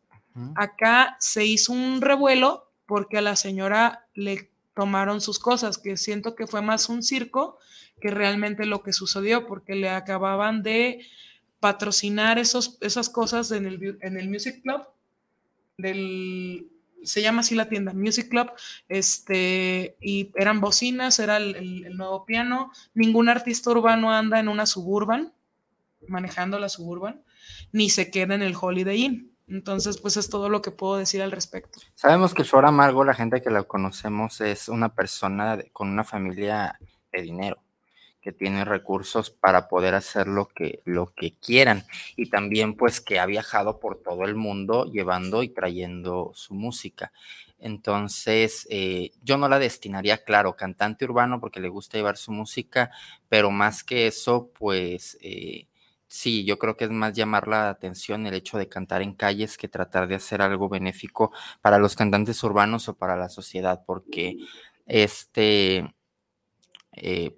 [0.55, 6.35] Acá se hizo un revuelo porque a la señora le tomaron sus cosas, que siento
[6.35, 7.57] que fue más un circo
[8.01, 11.05] que realmente lo que sucedió, porque le acababan de
[11.59, 14.81] patrocinar esos, esas cosas en el, en el Music Club,
[15.77, 16.67] del,
[17.03, 18.51] se llama así la tienda, Music Club,
[18.89, 24.65] este, y eran bocinas, era el, el, nuevo piano, ningún artista urbano anda en una
[24.65, 25.33] suburban,
[26.07, 27.23] manejando la suburban,
[27.71, 29.32] ni se queda en el Holiday Inn.
[29.47, 31.79] Entonces, pues es todo lo que puedo decir al respecto.
[31.95, 36.79] Sabemos que Flor Amargo, la gente que la conocemos, es una persona con una familia
[37.11, 37.61] de dinero,
[38.21, 41.83] que tiene recursos para poder hacer lo que, lo que quieran.
[42.15, 47.11] Y también, pues, que ha viajado por todo el mundo llevando y trayendo su música.
[47.59, 52.91] Entonces, eh, yo no la destinaría, claro, cantante urbano porque le gusta llevar su música,
[53.27, 55.17] pero más que eso, pues...
[55.21, 55.67] Eh,
[56.13, 59.57] sí, yo creo que es más llamar la atención el hecho de cantar en calles
[59.57, 64.37] que tratar de hacer algo benéfico para los cantantes urbanos o para la sociedad, porque
[64.85, 65.91] este,
[66.91, 67.35] eh,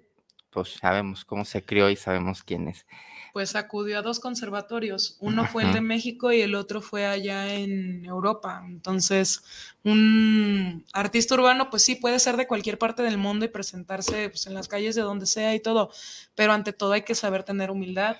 [0.50, 2.84] pues sabemos cómo se crió y sabemos quién es.
[3.32, 7.54] Pues acudió a dos conservatorios, uno fue el de México y el otro fue allá
[7.54, 8.62] en Europa.
[8.66, 9.42] Entonces,
[9.84, 14.46] un artista urbano, pues sí, puede ser de cualquier parte del mundo y presentarse pues,
[14.46, 15.90] en las calles de donde sea y todo,
[16.34, 18.18] pero ante todo hay que saber tener humildad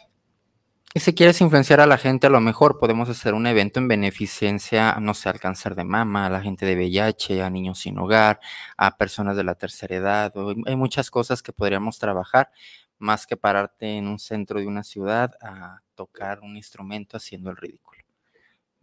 [0.97, 3.87] y si quieres influenciar a la gente, a lo mejor podemos hacer un evento en
[3.87, 7.99] beneficencia, no sé, al cáncer de mama, a la gente de VIH, a niños sin
[7.99, 8.41] hogar,
[8.79, 10.33] a personas de la tercera edad.
[10.65, 12.51] hay muchas cosas que podríamos trabajar,
[12.99, 17.59] más que pararte en un centro de una ciudad a tocar un instrumento haciendo el
[17.59, 17.96] ridículo.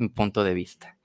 [0.10, 0.98] Punto de vista.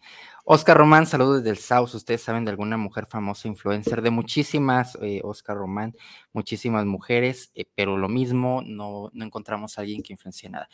[0.50, 1.94] Oscar Román, saludos desde el South.
[1.94, 5.94] Ustedes saben de alguna mujer famosa influencer, de muchísimas, eh, Oscar Román,
[6.32, 10.70] muchísimas mujeres, eh, pero lo mismo, no, no, encontramos a alguien que influencie nada.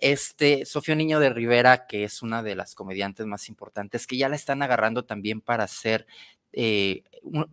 [0.00, 4.30] Este, Sofía Niño de Rivera, que es una de las comediantes más importantes, que ya
[4.30, 6.06] la están agarrando también para hacer
[6.52, 7.04] eh,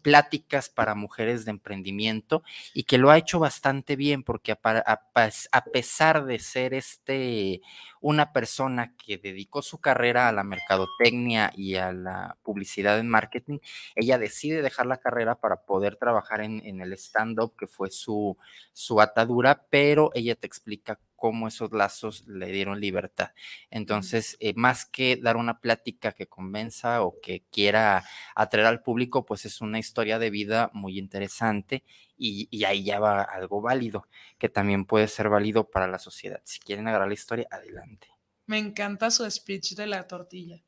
[0.02, 6.26] pláticas para mujeres de emprendimiento y que lo ha hecho bastante bien porque a, pesar
[6.26, 7.62] de ser este
[8.00, 13.60] una persona que dedicó su carrera a la mercadotecnia y a la publicidad en marketing,
[13.96, 18.38] ella decide dejar la carrera para poder trabajar en, en el stand-up que fue su,
[18.74, 23.32] su atadura, pero ella te explica cómo esos lazos le dieron libertad.
[23.70, 28.04] Entonces, eh, más que dar una plática que convenza o que quiera
[28.36, 31.84] atraer al público, pues es una historia de vida muy interesante
[32.18, 36.42] y, y, ahí ya va algo válido, que también puede ser válido para la sociedad.
[36.46, 38.08] Si quieren agarrar la historia, adelante.
[38.46, 40.64] Me encanta su speech de la tortilla.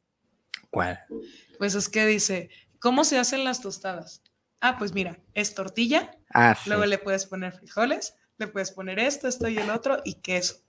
[0.70, 1.00] ¿Cuál?
[1.58, 4.22] Pues es que dice, ¿cómo se hacen las tostadas?
[4.60, 9.28] Ah, pues mira, es tortilla, ah, luego le puedes poner frijoles, le puedes poner esto,
[9.28, 10.62] esto y el otro y queso.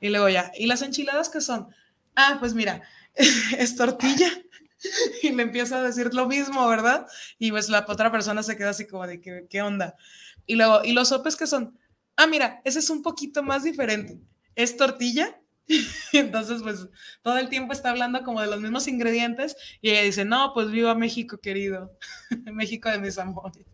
[0.00, 1.68] Y luego ya, ¿y las enchiladas qué son?
[2.14, 2.82] Ah, pues mira,
[3.58, 4.30] es tortilla.
[5.22, 7.06] Y le empieza a decir lo mismo, ¿verdad?
[7.38, 9.96] Y pues la otra persona se queda así como de, ¿qué, qué onda?
[10.46, 11.76] Y luego, ¿y los sopes qué son?
[12.14, 14.20] Ah, mira, ese es un poquito más diferente.
[14.54, 15.40] Es tortilla.
[16.12, 16.86] Entonces, pues
[17.22, 20.70] todo el tiempo está hablando como de los mismos ingredientes y ella dice, no, pues
[20.70, 21.96] viva México, querido.
[22.44, 23.64] México de mis amores.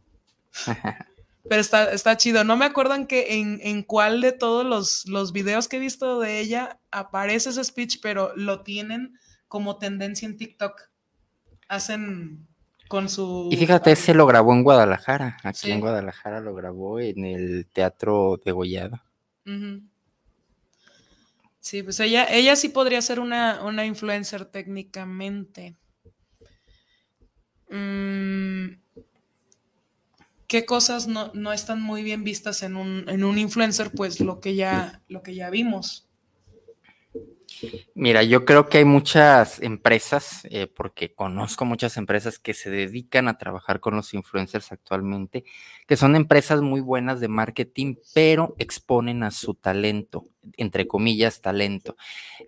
[1.49, 2.45] Pero está, está chido.
[2.45, 5.81] No me acuerdo en, que, en, en cuál de todos los, los videos que he
[5.81, 10.81] visto de ella aparece ese speech, pero lo tienen como tendencia en TikTok.
[11.69, 12.47] Hacen
[12.89, 13.49] con su...
[13.51, 15.39] Y fíjate, ese lo grabó en Guadalajara.
[15.43, 15.71] Aquí sí.
[15.71, 19.03] en Guadalajara lo grabó en el Teatro de Gollado.
[19.47, 19.89] Uh -huh.
[21.59, 25.77] Sí, pues ella, ella sí podría ser una, una influencer técnicamente.
[27.71, 28.82] Mm,
[30.53, 33.91] ¿Qué cosas no, no, están muy bien vistas en un, en un influencer?
[33.91, 36.11] Pues lo que ya, lo que ya vimos.
[37.95, 43.29] Mira, yo creo que hay muchas empresas, eh, porque conozco muchas empresas que se dedican
[43.29, 45.45] a trabajar con los influencers actualmente,
[45.87, 50.27] que son empresas muy buenas de marketing, pero exponen a su talento,
[50.57, 51.97] entre comillas, talento,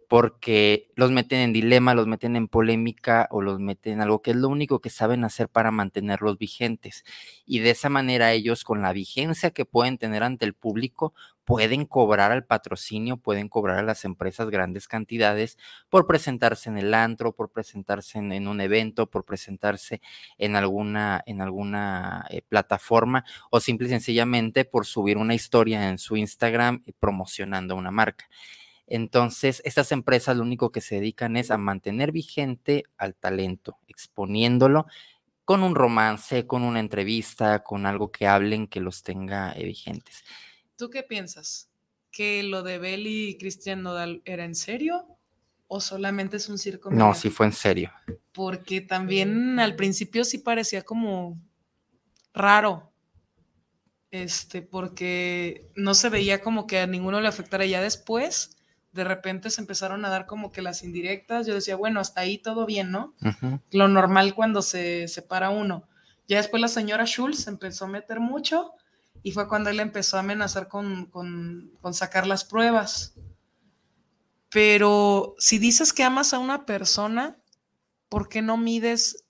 [0.09, 4.33] porque los meten en dilema, los meten en polémica o los meten en algo que
[4.33, 7.05] es lo único que saben hacer para mantenerlos vigentes.
[7.47, 11.85] Y de esa manera ellos, con la vigencia que pueden tener ante el público, pueden
[11.85, 17.33] cobrar al patrocinio, pueden cobrar a las empresas grandes cantidades por presentarse en el antro,
[17.33, 20.01] por presentarse en, un evento, por presentarse
[20.39, 25.99] en alguna, en alguna eh, plataforma o simple y sencillamente por subir una historia en
[25.99, 28.29] su Instagram promocionando una marca.
[28.87, 34.87] Entonces, estas empresas lo único que se dedican es a mantener vigente al talento, exponiéndolo
[35.45, 40.25] con un romance, con una entrevista, con algo que hablen que los tenga eh, vigentes.
[40.77, 41.71] ¿Tú qué piensas?
[42.11, 45.07] ¿Que lo de Belly y Cristian Nodal era en serio
[45.67, 46.91] o solamente es un circo?
[46.91, 47.21] No, mediático?
[47.21, 47.93] sí fue en serio.
[48.33, 51.39] Porque también al principio sí parecía como
[52.33, 52.94] raro.
[54.15, 57.67] Este, porque no se veía como que a ninguno le afectara.
[57.67, 58.57] Ya después,
[58.93, 61.49] de repente se empezaron a dar como que las indirectas.
[61.49, 63.13] Yo decía, bueno, hasta ahí todo bien, ¿no?
[63.23, 63.61] Uh -huh.
[63.73, 65.89] Lo normal cuando se separa uno.
[66.29, 68.75] Ya después la señora Schultz empezó a meter mucho
[69.25, 73.15] y fue cuando él empezó a amenazar con, con, con, sacar las pruebas.
[74.49, 77.37] Pero si dices que amas a una persona,
[78.09, 79.24] ¿por qué no mides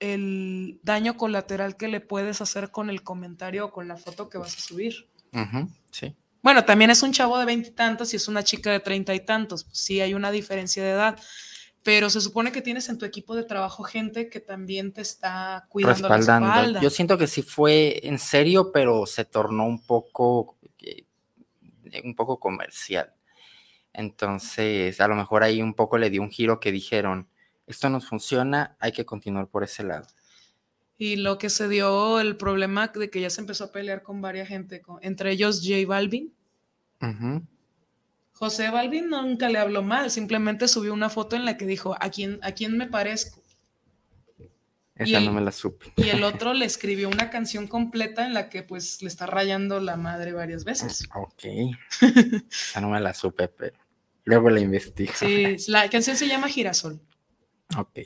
[0.00, 4.38] el daño colateral que le puedes hacer con el comentario o con la foto que
[4.38, 5.08] vas a subir?
[5.32, 6.16] Uh -huh, sí.
[6.42, 9.20] Bueno, también es un chavo de veintitantos y, y es una chica de treinta y
[9.20, 9.64] tantos.
[9.64, 11.18] Pues sí, hay una diferencia de edad
[11.82, 15.66] pero se supone que tienes en tu equipo de trabajo gente que también te está
[15.68, 16.80] cuidando la espalda.
[16.80, 21.04] Yo siento que sí fue en serio, pero se tornó un poco, eh,
[22.04, 23.14] un poco comercial.
[23.92, 27.28] Entonces, a lo mejor ahí un poco le dio un giro que dijeron,
[27.72, 30.06] esto nos funciona, hay que continuar por ese lado.
[30.98, 34.20] Y lo que se dio el problema de que ya se empezó a pelear con
[34.20, 36.34] varias gente, con, entre ellos J Balvin.
[37.00, 37.46] Uh -huh.
[38.32, 42.08] José Balvin nunca le habló mal, simplemente subió una foto en la que dijo, ¿a
[42.08, 43.42] quién, a quién me parezco?
[44.94, 45.92] Esa el, no me la supe.
[45.96, 49.78] Y el otro le escribió una canción completa en la que pues le está rayando
[49.80, 51.06] la madre varias veces.
[51.14, 51.44] Ok.
[52.50, 53.76] Esa no me la supe, pero
[54.24, 55.12] luego la investigo.
[55.14, 56.98] Sí, la canción se llama Girasol.
[57.78, 58.00] Ok.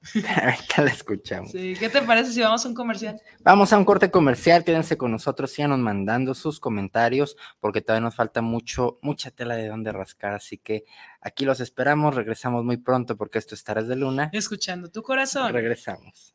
[0.42, 1.50] Ahorita la escuchamos.
[1.50, 3.20] Sí, ¿qué te parece si vamos a un comercial?
[3.40, 8.14] Vamos a un corte comercial, quédense con nosotros, síganos mandando sus comentarios, porque todavía nos
[8.14, 10.84] falta mucho, mucha tela de donde rascar, así que
[11.20, 14.30] aquí los esperamos, regresamos muy pronto porque esto es Taras de Luna.
[14.32, 15.52] Escuchando tu corazón.
[15.52, 16.34] Regresamos.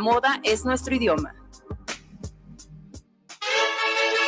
[0.01, 1.33] moda es nuestro idioma.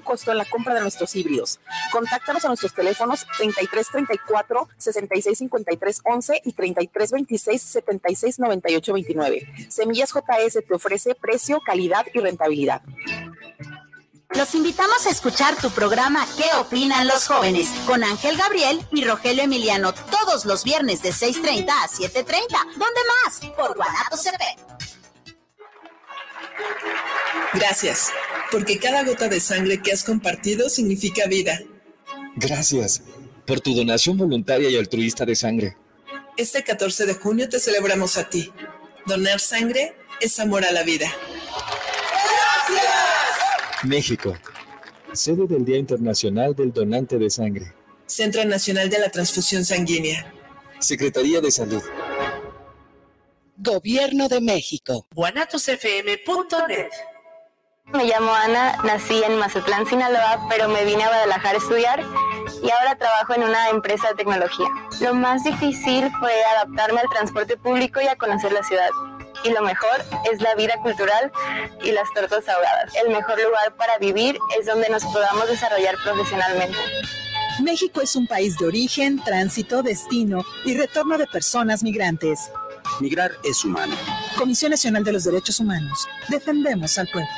[0.00, 1.60] costo en la compra de nuestros híbridos.
[1.90, 9.48] Contáctanos a nuestros teléfonos 3334 6653 11 y 3326 76 98 29.
[9.68, 12.82] Semillas JS te ofrece precio, calidad y rentabilidad.
[14.34, 17.68] Los invitamos a escuchar tu programa ¿Qué opinan los jóvenes?
[17.86, 22.24] con Ángel Gabriel y Rogelio Emiliano todos los viernes de 6.30 a 7.30.
[22.76, 23.40] ¿Dónde más?
[23.54, 24.81] Por Guanatos CP.
[27.54, 28.10] Gracias,
[28.50, 31.60] porque cada gota de sangre que has compartido significa vida.
[32.36, 33.02] Gracias
[33.46, 35.76] por tu donación voluntaria y altruista de sangre.
[36.36, 38.50] Este 14 de junio te celebramos a ti.
[39.06, 41.10] Donar sangre es amor a la vida.
[43.84, 44.34] México,
[45.12, 47.74] sede del Día Internacional del Donante de Sangre.
[48.06, 50.32] Centro Nacional de la Transfusión Sanguínea.
[50.78, 51.82] Secretaría de Salud.
[53.56, 55.06] Gobierno de México.
[55.14, 56.90] guanatosfm.net
[57.92, 62.00] Me llamo Ana, nací en Mazatlán, Sinaloa, pero me vine a Guadalajara a estudiar
[62.62, 64.68] y ahora trabajo en una empresa de tecnología.
[65.00, 68.88] Lo más difícil fue adaptarme al transporte público y a conocer la ciudad.
[69.44, 71.30] Y lo mejor es la vida cultural
[71.82, 72.94] y las tortas ahogadas.
[73.04, 76.78] El mejor lugar para vivir es donde nos podamos desarrollar profesionalmente.
[77.60, 82.50] México es un país de origen, tránsito, destino y retorno de personas migrantes.
[83.02, 83.96] Migrar es humano.
[84.38, 86.06] Comisión Nacional de los Derechos Humanos.
[86.28, 87.28] Defendemos al pueblo.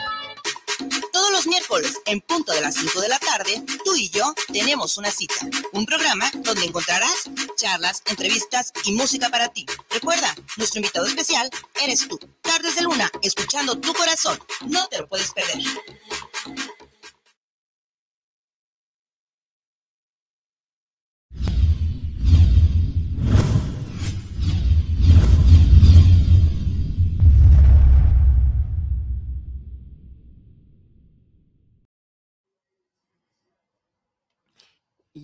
[1.10, 4.98] Todos los miércoles, en punto de las 5 de la tarde, tú y yo tenemos
[4.98, 5.36] una cita.
[5.72, 9.64] Un programa donde encontrarás charlas, entrevistas y música para ti.
[9.88, 11.48] Recuerda, nuestro invitado especial
[11.82, 12.18] eres tú.
[12.42, 14.38] Tardes de Luna, escuchando tu corazón.
[14.66, 15.62] No te lo puedes perder.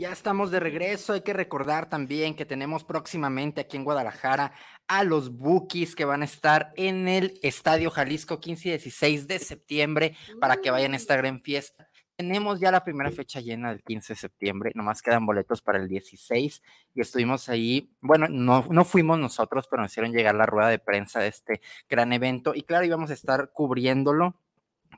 [0.00, 1.12] Ya estamos de regreso.
[1.12, 4.52] Hay que recordar también que tenemos próximamente aquí en Guadalajara
[4.88, 9.38] a los Bookies que van a estar en el Estadio Jalisco 15 y 16 de
[9.38, 11.86] septiembre para que vayan a esta gran fiesta.
[12.16, 15.88] Tenemos ya la primera fecha llena del 15 de septiembre, nomás quedan boletos para el
[15.88, 16.62] 16
[16.94, 20.78] y estuvimos ahí, bueno, no, no fuimos nosotros, pero nos hicieron llegar la rueda de
[20.78, 24.39] prensa de este gran evento y claro, íbamos a estar cubriéndolo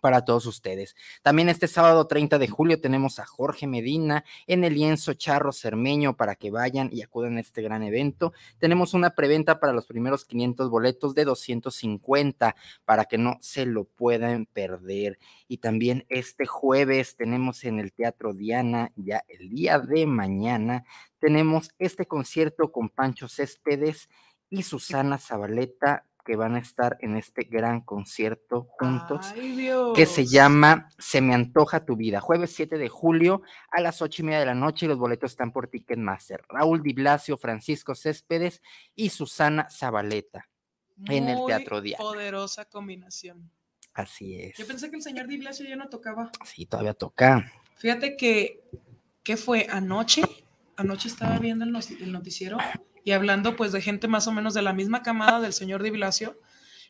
[0.02, 0.96] para todos ustedes.
[1.22, 6.16] También este sábado 30 de julio tenemos a Jorge Medina en el lienzo Charro Cermeño
[6.16, 8.32] para que vayan y acudan a este gran evento.
[8.58, 13.84] Tenemos una preventa para los primeros 500 boletos de 250 para que no se lo
[13.84, 15.20] puedan perder.
[15.46, 20.84] Y también este jueves tenemos en el Teatro Diana, ya el día de mañana,
[21.20, 24.08] tenemos este concierto con Pancho Céspedes
[24.50, 29.32] y Susana Zabaleta que van a estar en este gran concierto juntos
[29.94, 34.22] que se llama Se me antoja tu vida, jueves 7 de julio a las ocho
[34.22, 36.42] y media de la noche y los boletos están por Ticketmaster.
[36.48, 38.62] Raúl Di Blasio, Francisco Céspedes
[38.94, 40.48] y Susana Zabaleta
[41.08, 42.02] en el Teatro Diana.
[42.02, 43.50] Poderosa combinación.
[43.94, 44.56] Así es.
[44.56, 46.30] Yo pensé que el señor Di Blasio ya no tocaba.
[46.44, 47.52] Sí, todavía toca.
[47.76, 48.62] Fíjate que,
[49.22, 49.66] ¿qué fue?
[49.70, 50.22] Anoche,
[50.76, 52.58] anoche estaba viendo el noticiero
[53.04, 55.90] y hablando pues de gente más o menos de la misma camada del señor Di
[55.90, 56.38] Blasio,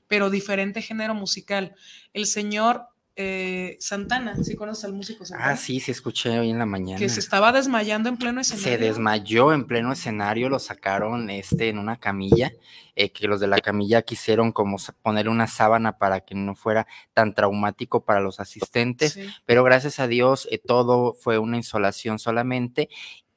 [0.08, 1.74] pero diferente género musical.
[2.12, 5.52] El señor eh, Santana, ¿sí conoces al músico Santana?
[5.52, 6.98] Ah, sí, se escuché hoy en la mañana.
[6.98, 8.64] Que se estaba desmayando en pleno escenario.
[8.64, 12.52] Se desmayó en pleno escenario, lo sacaron este, en una camilla,
[12.96, 16.86] eh, que los de la camilla quisieron como poner una sábana para que no fuera
[17.12, 19.26] tan traumático para los asistentes, sí.
[19.44, 22.88] pero gracias a Dios eh, todo fue una insolación solamente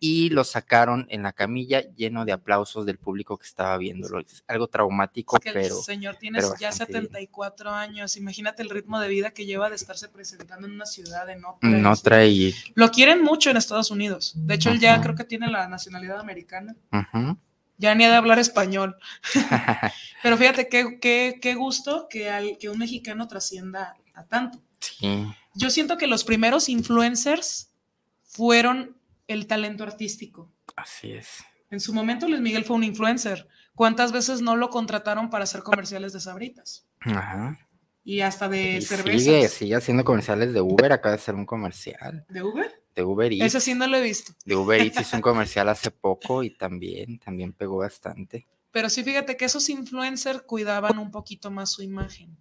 [0.08, 4.20] y lo sacaron en la camilla lleno de aplausos del público que estaba viéndolo.
[4.20, 5.80] Es algo traumático, que pero...
[5.80, 10.08] El señor tiene ya 74 años, imagínate el ritmo de vida que lleva de estarse
[10.08, 11.68] presentando en una ciudad en otra.
[11.68, 12.54] No trae...
[12.76, 14.34] Lo quieren mucho en Estados Unidos.
[14.36, 16.76] De hecho, él ya creo que tiene la nacionalidad americana.
[17.78, 18.98] Ya ni ha de hablar español.
[20.22, 24.62] pero fíjate qué, qué, qué gusto que, al, que un mexicano trascienda a tanto.
[24.80, 25.26] Sí.
[25.56, 27.72] Yo siento que los primeros influencers
[28.24, 28.95] fueron
[29.28, 30.52] el talento artístico.
[30.76, 31.44] Así es.
[31.72, 33.48] En su momento Luis Miguel fue un influencer.
[33.74, 36.88] ¿Cuántas veces no lo contrataron para hacer comerciales de sabritas?
[37.02, 37.60] Ajá.
[38.04, 39.24] Y hasta de Y cervezas.
[39.24, 42.26] Sigue, sigue haciendo comerciales de Uber, acaba de hacer un comercial.
[42.30, 42.72] ¿De Uber?
[42.96, 43.46] De Uber Eats.
[43.46, 44.34] Ese sí no lo he visto.
[44.46, 48.48] De Uber Eats hizo un comercial hace poco y también, también pegó bastante.
[48.72, 52.38] Pero sí, fíjate que esos influencers cuidaban un poquito más su imagen.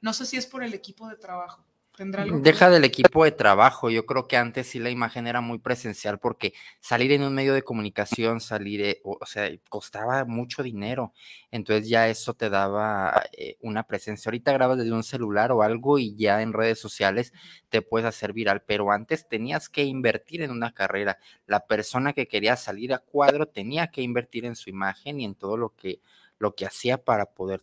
[0.00, 1.65] No sé si es por el equipo de trabajo.
[1.96, 3.88] ¿Tendrá algo que Deja del equipo de trabajo.
[3.88, 7.54] Yo creo que antes sí la imagen era muy presencial porque salir en un medio
[7.54, 11.14] de comunicación, salir, eh, o, o sea, costaba mucho dinero.
[11.50, 14.28] Entonces ya eso te daba eh, una presencia.
[14.28, 17.32] Ahorita grabas desde un celular o algo y ya en redes sociales
[17.70, 18.62] te puedes hacer viral.
[18.66, 21.18] Pero antes tenías que invertir en una carrera.
[21.46, 25.34] La persona que quería salir a cuadro tenía que invertir en su imagen y en
[25.34, 26.00] todo lo que,
[26.38, 27.62] lo que hacía para poder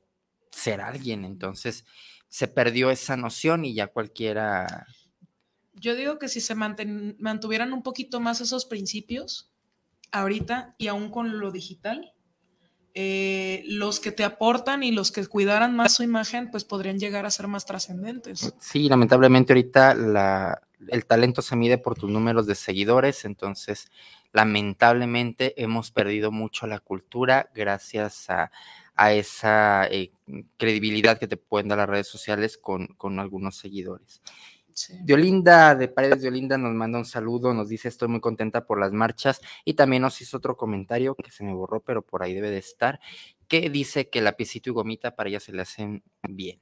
[0.49, 1.25] ser alguien.
[1.25, 1.86] Entonces
[2.34, 4.88] se perdió esa noción y ya cualquiera
[5.75, 9.51] Yo digo que si se manten- mantuvieran un poquito más esos principios,
[10.11, 12.11] ahorita y aún con lo digital,
[12.95, 17.27] eh, los que te aportan y los que cuidaran más su imagen, pues podrían llegar
[17.27, 18.55] a ser más trascendentes.
[18.59, 23.91] Sí, lamentablemente ahorita la, el talento se mide por tus números de seguidores, entonces
[24.31, 28.49] lamentablemente hemos perdido mucho la cultura gracias a,
[28.95, 30.11] a esa eh,
[30.57, 34.21] credibilidad que te pueden dar las redes sociales con, con algunos seguidores.
[35.03, 38.79] Diolinda de Paredes de Olinda nos manda un saludo, nos dice estoy muy contenta por
[38.79, 42.33] las marchas y también nos hizo otro comentario que se me borró, pero por ahí
[42.33, 42.99] debe de estar,
[43.47, 46.61] que dice que lapicito y gomita para ella se le hacen bien.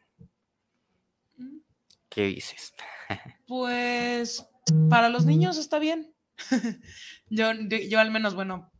[2.10, 2.74] ¿Qué dices?
[3.48, 4.48] Pues
[4.90, 6.14] para los niños está bien.
[7.30, 7.52] yo,
[7.90, 8.72] yo al menos, bueno,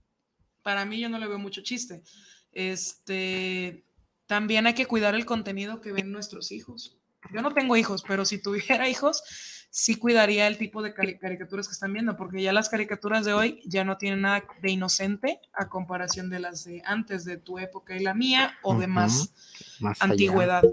[0.62, 2.04] para mí yo no le veo mucho chiste.
[2.52, 3.86] Este,
[4.28, 6.98] también hay que cuidar el contenido que ven nuestros hijos.
[7.34, 9.24] Yo no tengo hijos, pero si tuviera hijos,
[9.70, 13.34] sí cuidaría el tipo de cari- caricaturas que están viendo, porque ya las caricaturas de
[13.34, 17.60] hoy ya no tienen nada de inocente a comparación de las de antes, de tu
[17.60, 19.34] época y la mía, o de más,
[19.80, 20.12] Más allá.
[20.12, 20.64] antigüedad.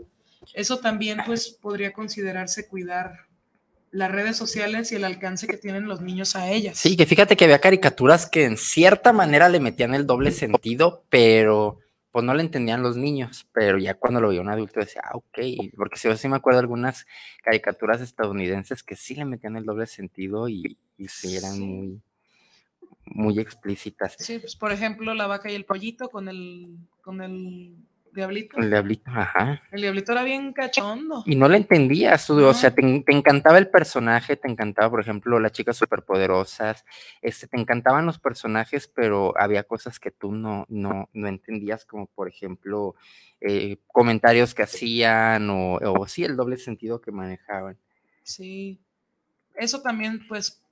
[0.54, 3.27] Eso también, pues, podría considerarse cuidar
[3.91, 6.76] las redes sociales y el alcance que tienen los niños a ellas.
[6.78, 11.05] Sí, que fíjate que había caricaturas que en cierta manera le metían el doble sentido,
[11.09, 11.78] pero
[12.11, 15.16] pues no le entendían los niños, pero ya cuando lo vio un adulto decía, ah,
[15.16, 15.39] ok,
[15.76, 17.07] porque si yo sí me acuerdo de algunas
[17.45, 21.61] caricaturas estadounidenses que sí le metían el doble sentido y, y sí eran Sí.
[21.61, 22.01] muy,
[23.05, 24.16] muy explícitas.
[24.18, 27.74] Sí, pues, por ejemplo, la vaca y el pollito con el, con el
[28.18, 28.58] diablito.
[28.58, 29.62] El diablito, ajá.
[29.72, 31.22] El diablito era bien cachondo.
[31.26, 35.52] Y no le entendías, o sea, te encantaba el personaje, te encantaba, por ejemplo, las
[35.52, 36.84] chicas superpoderosas,
[37.22, 42.06] este, te encantaban los personajes, pero había cosas que tú no, no, no entendías, como
[42.06, 42.94] por ejemplo,
[43.40, 47.78] eh, comentarios que hacían o, o sí, el doble sentido que manejaban.
[48.22, 48.80] Sí.
[49.54, 50.62] Eso también, pues,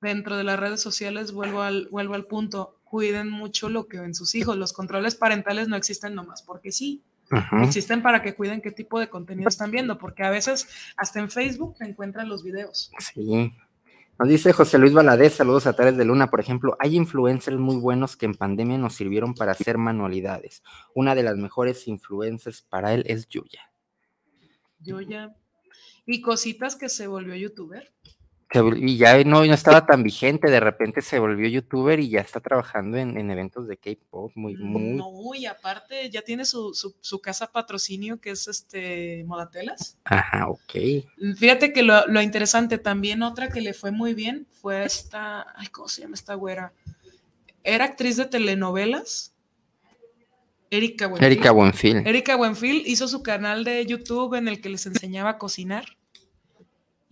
[0.00, 4.14] dentro de las redes sociales, vuelvo al, vuelvo al punto, cuiden mucho lo que ven
[4.14, 4.58] sus hijos.
[4.58, 7.02] Los controles parentales no existen nomás porque sí.
[7.62, 10.68] Existen para que cuiden qué tipo de contenido están viendo, porque a veces
[10.98, 12.90] hasta en Facebook te encuentran los videos.
[12.98, 13.54] Sí.
[14.18, 17.76] Nos dice José Luis Valadez, saludos a Tales de Luna, por ejemplo, hay influencers muy
[17.76, 20.62] buenos que en pandemia nos sirvieron para hacer manualidades.
[20.94, 23.72] Una de las mejores influencers para él es Yuya.
[24.80, 25.34] Yo ya.
[26.04, 27.90] Y cositas que se volvió youtuber.
[28.76, 32.40] Y ya no, no estaba tan vigente, de repente se volvió youtuber y ya está
[32.40, 34.94] trabajando en, en eventos de K-pop, muy, muy.
[34.94, 39.96] No, y aparte ya tiene su, su, su casa patrocinio que es este Modatelas.
[40.04, 40.74] Ajá, ok.
[41.36, 45.68] Fíjate que lo, lo interesante también, otra que le fue muy bien, fue esta, ay,
[45.68, 46.72] ¿cómo se llama esta güera?
[47.64, 49.34] Era actriz de telenovelas.
[50.70, 51.26] Erika Buenfil.
[51.26, 51.96] Erika Buenfil.
[52.06, 55.96] Erika Buenfil hizo su canal de YouTube en el que les enseñaba a cocinar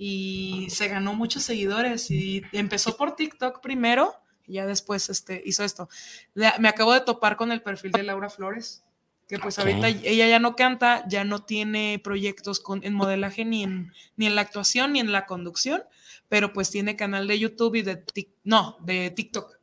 [0.02, 4.14] y se ganó muchos seguidores y empezó por TikTok primero
[4.46, 5.90] y ya después este, hizo esto.
[6.34, 8.82] Me acabo de topar con el perfil de Laura Flores,
[9.28, 13.62] que pues ahorita ella ya no canta, ya no tiene proyectos con, en modelaje ni
[13.62, 15.82] en, ni en la actuación ni en la conducción,
[16.30, 19.59] pero pues tiene canal de YouTube y de Tik- no, de TikTok.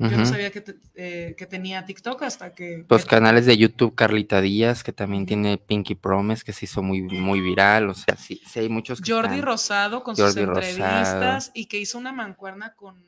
[0.00, 2.84] Yo no sabía que, te- eh, que tenía TikTok hasta que...
[2.88, 7.02] Los canales de YouTube, Carlita Díaz, que también tiene Pinky Promise, que se hizo muy,
[7.02, 10.46] muy viral, o sea, sí, sí hay muchos que Jordi están- Rosado con Jordi sus
[10.46, 10.66] Rosado.
[10.68, 13.04] entrevistas y que hizo una mancuerna con,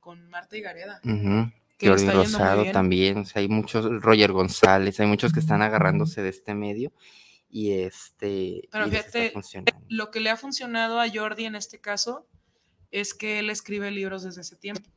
[0.00, 1.00] con Marta y Gareda.
[1.80, 6.28] Jordi Rosado también, o sea, hay muchos, Roger González, hay muchos que están agarrándose de
[6.30, 6.92] este medio
[7.50, 8.68] y este...
[8.72, 9.32] Pero fíjate,
[9.88, 12.26] lo que le ha funcionado a Jordi en este caso
[12.90, 14.88] es que él escribe libros desde ese tiempo.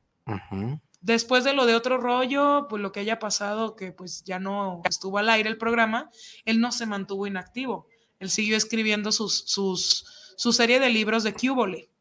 [1.05, 4.81] Después de lo de otro rollo, pues lo que haya pasado, que pues ya no
[4.89, 6.09] estuvo al aire el programa,
[6.45, 7.87] él no se mantuvo inactivo.
[8.19, 11.91] Él siguió escribiendo sus, sus, su serie de libros de Cubole.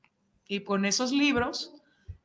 [0.49, 1.75] Y con esos libros,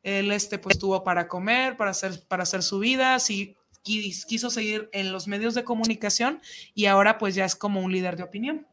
[0.04, 4.90] él este, pues tuvo para comer, para hacer, para hacer su vida, sí, quiso seguir
[4.94, 6.40] en los medios de comunicación
[6.74, 8.66] y ahora pues ya es como un líder de opinión.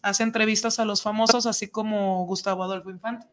[0.00, 3.26] Hace entrevistas a los famosos, así como Gustavo Adolfo Infante.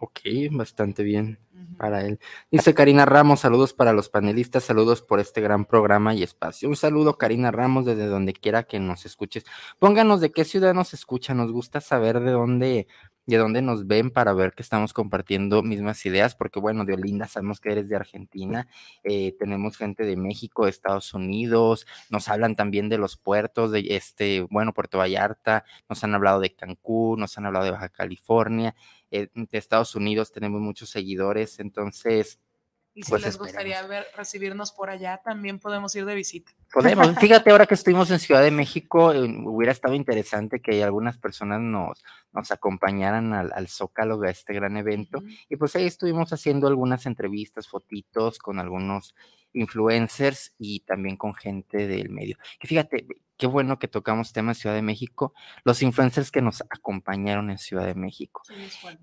[0.00, 0.20] Ok,
[0.50, 1.38] bastante bien
[1.78, 2.18] para él.
[2.50, 6.68] Dice Karina Ramos, saludos para los panelistas, saludos por este gran programa y espacio.
[6.68, 9.44] Un saludo, Karina Ramos, desde donde quiera que nos escuches.
[9.78, 12.86] Pónganos de qué ciudad nos escucha, nos gusta saber de dónde
[13.26, 17.26] de dónde nos ven para ver que estamos compartiendo mismas ideas, porque bueno, de Olinda
[17.26, 18.68] sabemos que eres de Argentina,
[19.02, 23.86] eh, tenemos gente de México, de Estados Unidos, nos hablan también de los puertos, de
[23.90, 28.74] este, bueno, Puerto Vallarta, nos han hablado de Cancún, nos han hablado de Baja California,
[29.16, 32.38] eh, de Estados Unidos tenemos muchos seguidores, entonces
[32.96, 36.52] y si pues les gustaría ver, recibirnos por allá, también podemos ir de visita.
[36.72, 37.08] Podemos.
[37.20, 41.60] Fíjate, ahora que estuvimos en Ciudad de México, eh, hubiera estado interesante que algunas personas
[41.60, 45.24] nos, nos acompañaran al, al Zócalo a este gran evento.
[45.48, 49.16] Y pues ahí estuvimos haciendo algunas entrevistas, fotitos con algunos
[49.54, 52.36] influencers y también con gente del medio.
[52.58, 55.34] Que fíjate, qué bueno que tocamos temas Ciudad de México,
[55.64, 58.42] los influencers que nos acompañaron en Ciudad de México.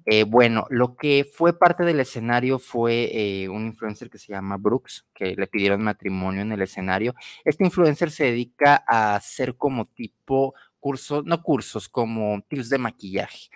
[0.06, 4.58] Eh, bueno, lo que fue parte del escenario fue eh, un influencer que se llama
[4.58, 7.16] Brooks, que le pidieron matrimonio en el escenario.
[7.44, 13.50] Este influencer se dedica a hacer como tipo cursos, no cursos, como tips de maquillaje.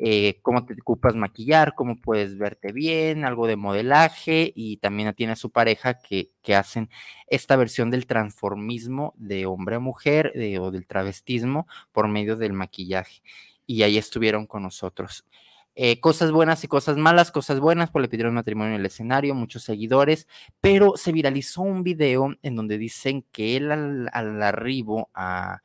[0.00, 5.32] Eh, cómo te ocupas maquillar, cómo puedes verte bien, algo de modelaje y también tiene
[5.32, 6.88] a su pareja que, que hacen
[7.26, 13.22] esta versión del transformismo de hombre a mujer o del travestismo por medio del maquillaje.
[13.66, 15.26] Y ahí estuvieron con nosotros.
[15.74, 19.34] Eh, cosas buenas y cosas malas, cosas buenas, pues le pidieron matrimonio en el escenario,
[19.34, 20.28] muchos seguidores,
[20.60, 25.60] pero se viralizó un video en donde dicen que él al, al arribo a,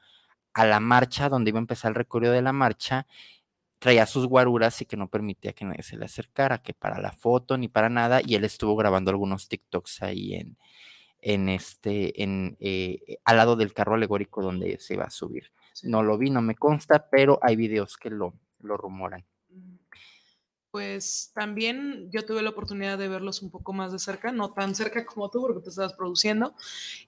[0.54, 3.08] a la marcha, donde iba a empezar el recorrido de la marcha,
[3.80, 7.12] traía sus guaruras y que no permitía que nadie se le acercara, que para la
[7.12, 10.58] foto ni para nada, y él estuvo grabando algunos TikToks ahí en,
[11.22, 15.52] en este, en, eh, al lado del carro alegórico donde se iba a subir.
[15.84, 19.26] No lo vi, no me consta, pero hay videos que lo, lo rumoran
[20.74, 24.74] pues también yo tuve la oportunidad de verlos un poco más de cerca, no tan
[24.74, 26.56] cerca como tú, porque te estabas produciendo.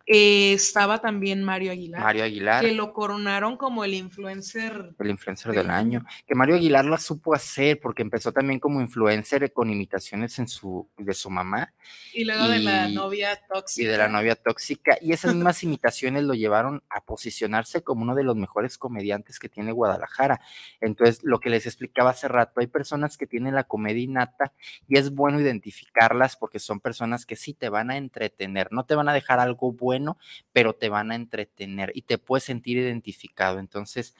[0.05, 1.99] Eh, estaba también Mario Aguilar.
[1.99, 2.63] Mario Aguilar.
[2.63, 4.93] Que lo coronaron como el influencer.
[4.99, 6.05] El influencer del, año.
[6.27, 10.87] Que Mario Aguilar lo supo hacer, porque empezó también como influencer con imitaciones en su,
[10.99, 11.73] de su mamá.
[12.13, 13.81] Y luego de la novia tóxica.
[13.83, 14.99] Y de la novia tóxica.
[15.01, 19.49] Y esas mismas imitaciones lo llevaron a posicionarse como uno de los mejores comediantes que
[19.49, 20.39] tiene Guadalajara.
[20.81, 24.53] Entonces, lo que les explicaba hace rato, hay personas que tienen la comedia innata
[24.87, 28.95] y es bueno identificarlas porque son personas que sí te van a entretener, no te
[28.95, 30.17] van a dejar algo bueno,
[30.53, 33.59] pero te van a entretener y te puedes sentir identificado.
[33.59, 34.15] Entonces,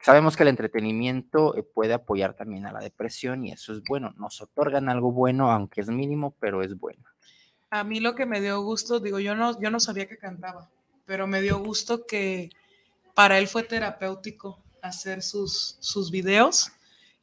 [0.00, 4.14] sabemos que el entretenimiento eh, puede apoyar también a la depresión y eso es bueno.
[4.16, 7.04] Nos otorgan algo bueno, aunque es mínimo, pero es bueno.
[7.70, 10.70] A mí lo que me dio gusto, digo, yo no, yo no sabía que cantaba,
[11.04, 12.50] pero me dio gusto que
[13.14, 16.70] para él fue terapéutico hacer sus, sus videos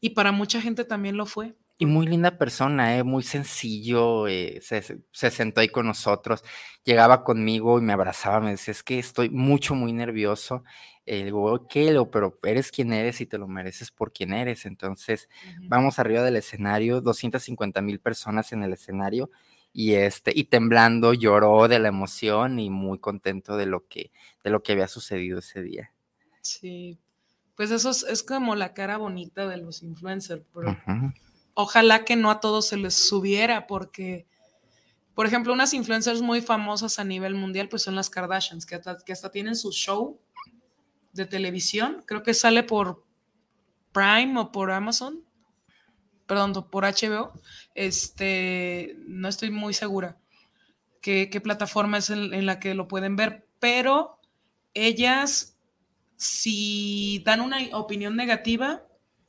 [0.03, 1.55] y para mucha gente también lo fue.
[1.77, 3.03] Y muy linda persona, ¿eh?
[3.03, 6.43] muy sencillo, eh, se, sentó ahí con nosotros,
[6.83, 10.65] llegaba conmigo y me abrazaba, me decía, es que estoy mucho, muy nervioso.
[11.05, 11.73] Eh, digo, ok,
[12.11, 14.65] pero eres quien eres y te lo mereces por quien eres.
[14.65, 15.29] Entonces,
[15.61, 19.31] vamos arriba del escenario, 250 mil personas en el escenario
[19.71, 24.11] y este y temblando lloró de la emoción y muy contento de lo que
[24.43, 25.93] de lo que había sucedido ese día.
[26.41, 26.99] Sí,
[27.63, 30.77] pues eso es, como la cara bonita de los influencers, pero
[31.53, 34.27] ojalá que no a todos se les subiera, porque,
[35.15, 38.97] por ejemplo, unas influencers muy famosas a nivel mundial, pues son las Kardashians, que hasta,
[38.97, 40.19] que hasta tienen su show
[41.13, 43.05] de televisión, creo que sale por
[43.93, 45.23] Prime o por Amazon,
[46.25, 47.31] perdón, por HBO,
[47.75, 50.17] este, no estoy muy segura
[50.99, 54.19] qué, plataforma es en la que lo pueden ver, pero
[54.73, 55.52] ellas
[56.23, 58.83] si dan una opinión negativa,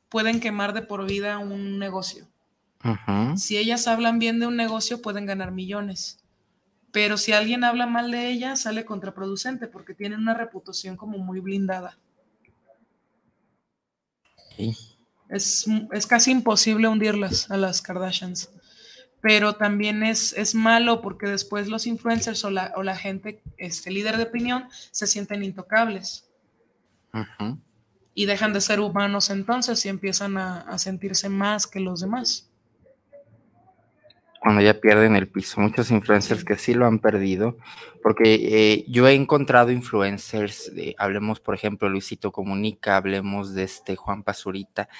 [0.08, 2.28] pueden quemar de por vida un negocio.
[3.36, 6.22] Si ellas hablan bien de un negocio, pueden ganar millones.
[6.92, 11.40] Pero si alguien habla mal de ella, sale contraproducente porque tienen una reputación como muy
[11.40, 11.98] blindada.
[15.28, 18.50] Es, es, casi imposible hundirlas a las Kardashians.
[19.20, 23.90] pero también es, es malo porque después los influencers o la, o la gente, este
[23.90, 26.28] líder de opinión, se sienten intocables.
[28.14, 32.50] Y dejan de ser humanos entonces y empiezan a, a sentirse más que los demás
[34.44, 35.58] cuando ya pierden el piso.
[35.58, 37.56] Muchos influencers que sí lo han perdido,
[38.02, 44.22] porque eh, yo he encontrado influencers, hablemos por ejemplo Luisito Comunica, hablemos de este Juan
[44.22, 44.90] Pazurita,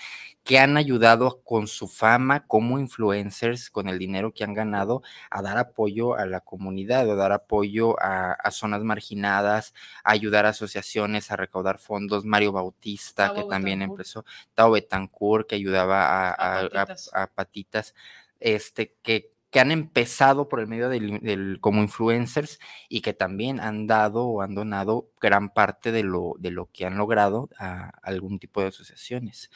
[0.45, 5.41] que han ayudado con su fama como influencers, con el dinero que han ganado, a
[5.41, 9.73] dar apoyo a la comunidad, a dar apoyo a, zonas marginadas,
[10.05, 12.27] a ayudar a asociaciones, a recaudar fondos.
[12.27, 17.95] Mario Bautista, que también empezó, Tao Betancourt, que ayudaba a, patitas.
[18.39, 23.87] este, que que han empezado por el medio del, como influencers y que también han
[23.87, 28.41] dado o han donado gran parte de lo, de lo que han logrado a algún
[28.41, 29.53] tipo de asociaciones.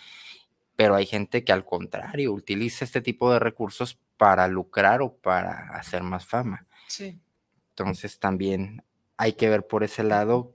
[0.79, 5.70] Pero hay gente que al contrario utiliza este tipo de recursos para lucrar o para
[5.70, 6.68] hacer más fama.
[6.87, 7.18] Sí.
[7.70, 8.85] Entonces también
[9.16, 10.55] hay que ver por ese lado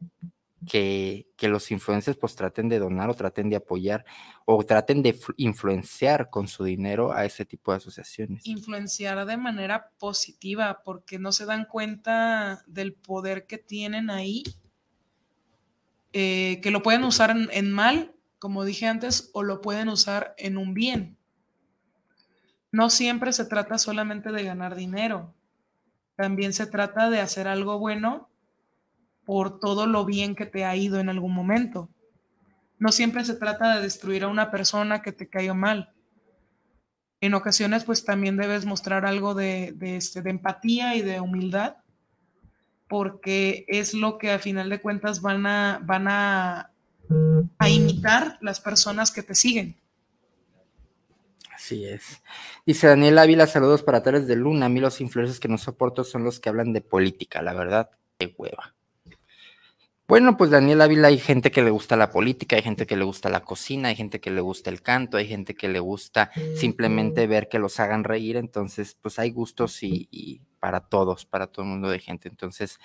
[0.65, 4.05] que, los influencers pues traten de donar o traten de apoyar
[4.45, 8.47] o traten de influenciar con su dinero a ese tipo de asociaciones.
[8.47, 14.43] Influenciar de manera positiva porque no se dan cuenta del poder que tienen ahí,
[16.13, 20.35] eh, que lo pueden usar en, en mal, como dije antes, o lo pueden usar
[20.37, 21.15] en un bien.
[22.73, 25.33] No siempre se trata solamente de ganar dinero,
[26.17, 28.27] también se trata de hacer algo bueno
[29.23, 31.89] por todo lo bien que te ha ido en algún momento.
[32.79, 35.93] No siempre se trata de destruir a una persona que te cayó mal.
[37.21, 41.77] En ocasiones, pues también debes mostrar algo de, este, de empatía y de humildad,
[42.89, 46.72] porque es lo que a final de cuentas van a, van a,
[47.57, 49.75] a imitar las personas que te siguen.
[51.53, 52.21] Así es.
[52.65, 54.65] Dice Daniel Ávila, saludos para Tales de Luna.
[54.65, 57.89] A mí los influencers que no soporto son los que hablan de política, la verdad,
[58.17, 58.75] qué hueva.
[60.05, 63.05] Bueno, pues Daniel Ávila, hay gente que le gusta la política, hay gente que le
[63.05, 66.29] gusta la cocina, hay gente que le gusta el canto, hay gente que le gusta
[66.57, 71.63] simplemente ver que los hagan reír, entonces pues hay gustos y, para todos, para todo
[71.63, 72.27] el mundo de gente.
[72.27, 72.79] Entonces,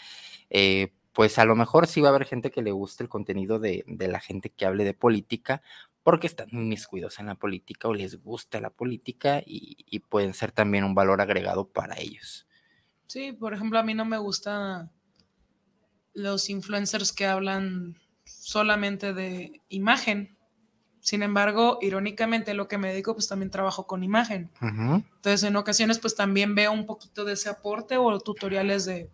[0.48, 3.58] eh, pues a lo mejor sí va a haber gente que le guste el contenido
[3.58, 5.62] de, la gente que hable de política,
[6.04, 10.32] porque están muy miscuidos en la política o les gusta la política y, y pueden
[10.32, 12.46] ser también un valor agregado para ellos.
[13.08, 14.92] Sí, por ejemplo, a mí no me gusta
[16.14, 20.38] los influencers que hablan solamente de imagen.
[21.00, 24.52] Sin embargo, irónicamente, lo que me dedico, pues también trabajo con imagen.
[24.60, 29.10] Entonces, en ocasiones, pues también veo un poquito de ese aporte o tutoriales de,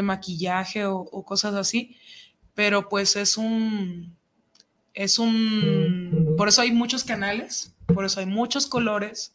[0.00, 1.98] maquillaje o, cosas así.
[2.54, 4.16] Pero pues es un,
[4.94, 9.34] es un, por eso hay muchos canales, por eso hay muchos colores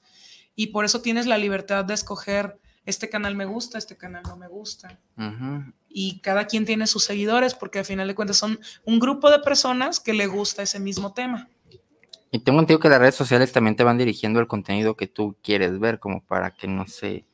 [0.55, 4.37] y por eso tienes la libertad de escoger este canal me gusta, este canal no
[4.37, 4.97] me gusta.
[5.89, 9.39] Y cada quien tiene sus seguidores porque al final de cuentas son un grupo de
[9.39, 11.49] personas que le gusta ese mismo tema.
[12.31, 15.35] Y tengo entendido que las redes sociales también te van dirigiendo el contenido que tú
[15.43, 17.25] quieres ver, como para que no se,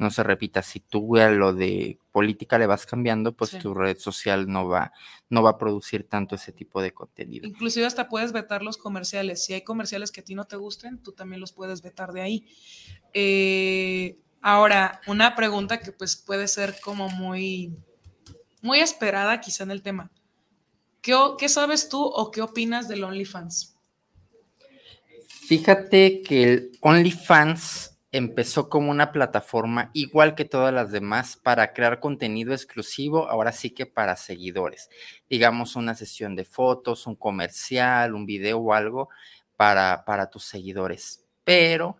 [0.00, 0.62] no se repita.
[0.62, 4.92] Si tú a lo de política le vas cambiando, pues tu red social no va,
[5.28, 7.46] no va a producir tanto ese tipo de contenido.
[7.46, 9.44] Inclusive hasta puedes vetar los comerciales.
[9.44, 12.20] Si hay comerciales que a ti no te gusten, tú también los puedes vetar de
[12.22, 12.46] ahí.
[13.14, 17.74] Eh, Ahora, una pregunta que pues puede ser como muy,
[18.62, 20.10] muy esperada quizá en el tema.
[21.02, 23.76] ¿Qué, ¿Qué, sabes tú o qué opinas del OnlyFans?
[25.46, 32.00] Fíjate que el OnlyFans empezó como una plataforma igual que todas las demás para crear
[32.00, 34.90] contenido exclusivo, ahora sí que para seguidores.
[35.28, 39.08] Digamos una sesión de fotos, un comercial, un video o algo
[39.56, 41.24] para, para tus seguidores.
[41.44, 41.98] Pero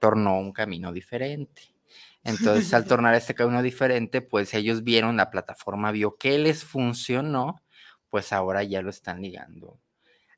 [0.00, 1.62] tornó un camino diferente.
[2.24, 7.62] Entonces, al tornar este camino diferente, pues ellos vieron la plataforma, vio que les funcionó,
[8.10, 9.78] pues ahora ya lo están ligando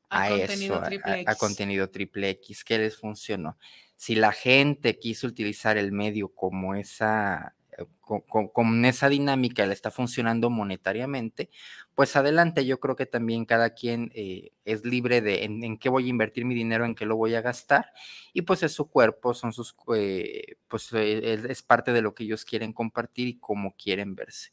[0.08, 0.80] a, eso,
[1.26, 3.58] a, contenido triple X, que les funcionó.
[3.96, 9.90] Si la gente quiso utilizar el medio como esa, eh, con, esa dinámica le está
[9.90, 11.50] funcionando monetariamente,
[11.94, 16.06] pues adelante, yo creo que también cada quien eh, es libre de en, qué voy
[16.06, 17.92] a invertir mi dinero, en qué lo voy a gastar,
[18.32, 22.44] y pues es su cuerpo, son sus, eh, pues es parte de lo que ellos
[22.44, 24.52] quieren compartir y cómo quieren verse.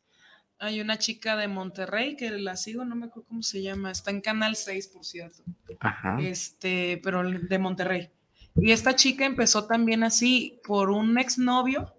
[0.60, 4.12] Hay una chica de Monterrey que la sigo, no me acuerdo cómo se llama, está
[4.12, 5.44] en Canal 6, por cierto.
[5.80, 6.20] Ajá.
[6.22, 8.12] Este, pero de Monterrey.
[8.56, 11.94] Y esta chica empezó también así por un exnovio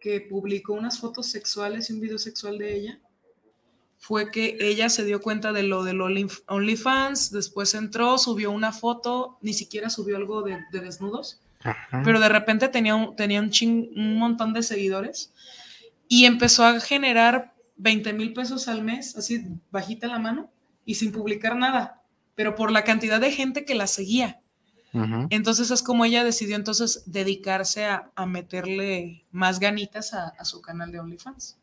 [0.00, 3.00] que publicó unas fotos sexuales y un video sexual de ella,
[3.98, 9.38] fue que ella se dio cuenta de lo del OnlyFans, después entró, subió una foto,
[9.40, 11.40] ni siquiera subió algo de, desnudos,
[12.04, 13.50] pero de repente tenía un, tenía un,
[13.96, 15.32] un montón de seguidores
[16.06, 20.50] y empezó a generar 20 mil pesos al mes, así bajita la mano
[20.84, 22.02] y sin publicar nada,
[22.36, 24.40] pero por la cantidad de gente que la seguía.
[25.30, 31.00] Entonces es como ella decidió entonces dedicarse a, meterle más ganitas a, su canal de
[31.00, 31.58] OnlyFans.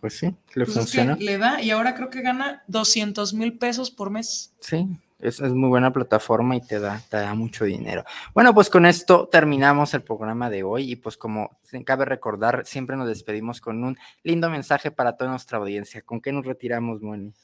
[0.00, 1.16] Pues sí, le pues funciona.
[1.16, 4.54] le da y ahora creo que gana 200 mil pesos por mes.
[4.60, 8.04] Sí, es, es, muy buena plataforma y te da, te da mucho dinero.
[8.32, 12.96] Bueno, pues con esto terminamos el programa de hoy y pues como cabe recordar, siempre
[12.96, 16.02] nos despedimos con un lindo mensaje para toda nuestra audiencia.
[16.02, 17.34] ¿Con qué nos retiramos, Moni?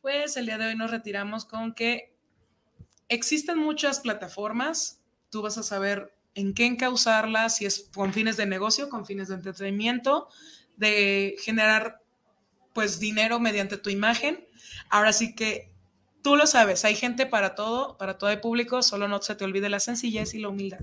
[0.00, 2.14] Pues el día de hoy nos retiramos con que
[3.10, 8.46] existen muchas plataformas, tú vas a saber en qué encauzarlas, si es con fines de
[8.46, 10.28] negocio, con fines de entretenimiento,
[10.76, 12.00] de generar
[12.72, 14.46] pues dinero mediante tu imagen.
[14.88, 15.72] Ahora sí que
[16.22, 19.44] tú lo sabes, hay gente para todo, para todo el público, solo no se te
[19.44, 20.80] olvide la sencillez y la humildad.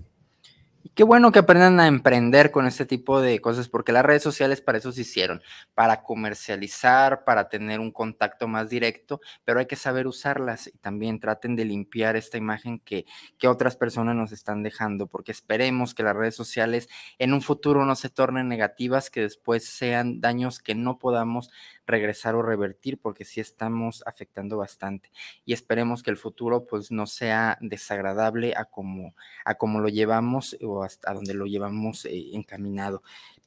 [0.97, 4.61] Qué bueno que aprendan a emprender con este tipo de cosas, porque las redes sociales
[4.61, 5.43] para eso se hicieron,
[5.75, 11.19] para comercializar, para tener un contacto más directo, pero hay que saber usarlas y también
[11.19, 13.05] traten de limpiar esta imagen que,
[13.37, 16.89] que otras personas nos están dejando, porque esperemos que las redes sociales
[17.19, 21.51] en un futuro no se tornen negativas, que después sean daños que no podamos
[21.87, 25.11] regresar o revertir porque sí estamos afectando bastante
[25.45, 29.15] y esperemos que el futuro pues no sea desagradable a como,
[29.45, 33.01] a como lo llevamos o hasta donde lo llevamos eh, encaminado.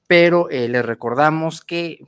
[0.06, 2.00] Pero eh, les recordamos que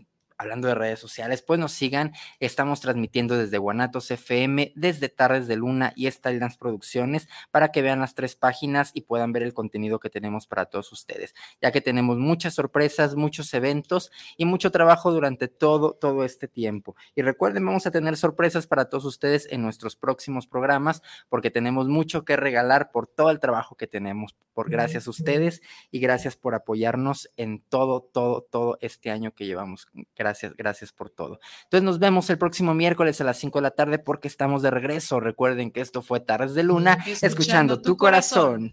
[0.43, 2.13] hablando de redes sociales, pues nos sigan.
[2.41, 8.01] Estamos transmitiendo desde Guanatos FM, desde Tardes de Luna y Style Producciones para que vean
[8.01, 11.81] las tres páginas y puedan ver el contenido que tenemos para todos ustedes, ya que
[11.81, 16.97] tenemos muchas sorpresas, muchos eventos y mucho trabajo durante todo, todo este tiempo.
[17.15, 21.87] Y recuerden, vamos a tener sorpresas para todos ustedes en nuestros próximos programas porque tenemos
[21.89, 25.63] mucho que regalar por todo el trabajo que tenemos, por gracias a ustedes
[25.93, 29.89] y gracias por apoyarnos en todo, todo, todo este año que llevamos.
[30.17, 31.41] Gracias Gracias, gracias por todo.
[31.65, 34.71] Entonces nos vemos el próximo miércoles a las 5 de la tarde porque estamos de
[34.71, 35.21] regreso.
[35.21, 38.73] Recuerden que esto fue Tardes de Luna, escuchando, tu, corazón.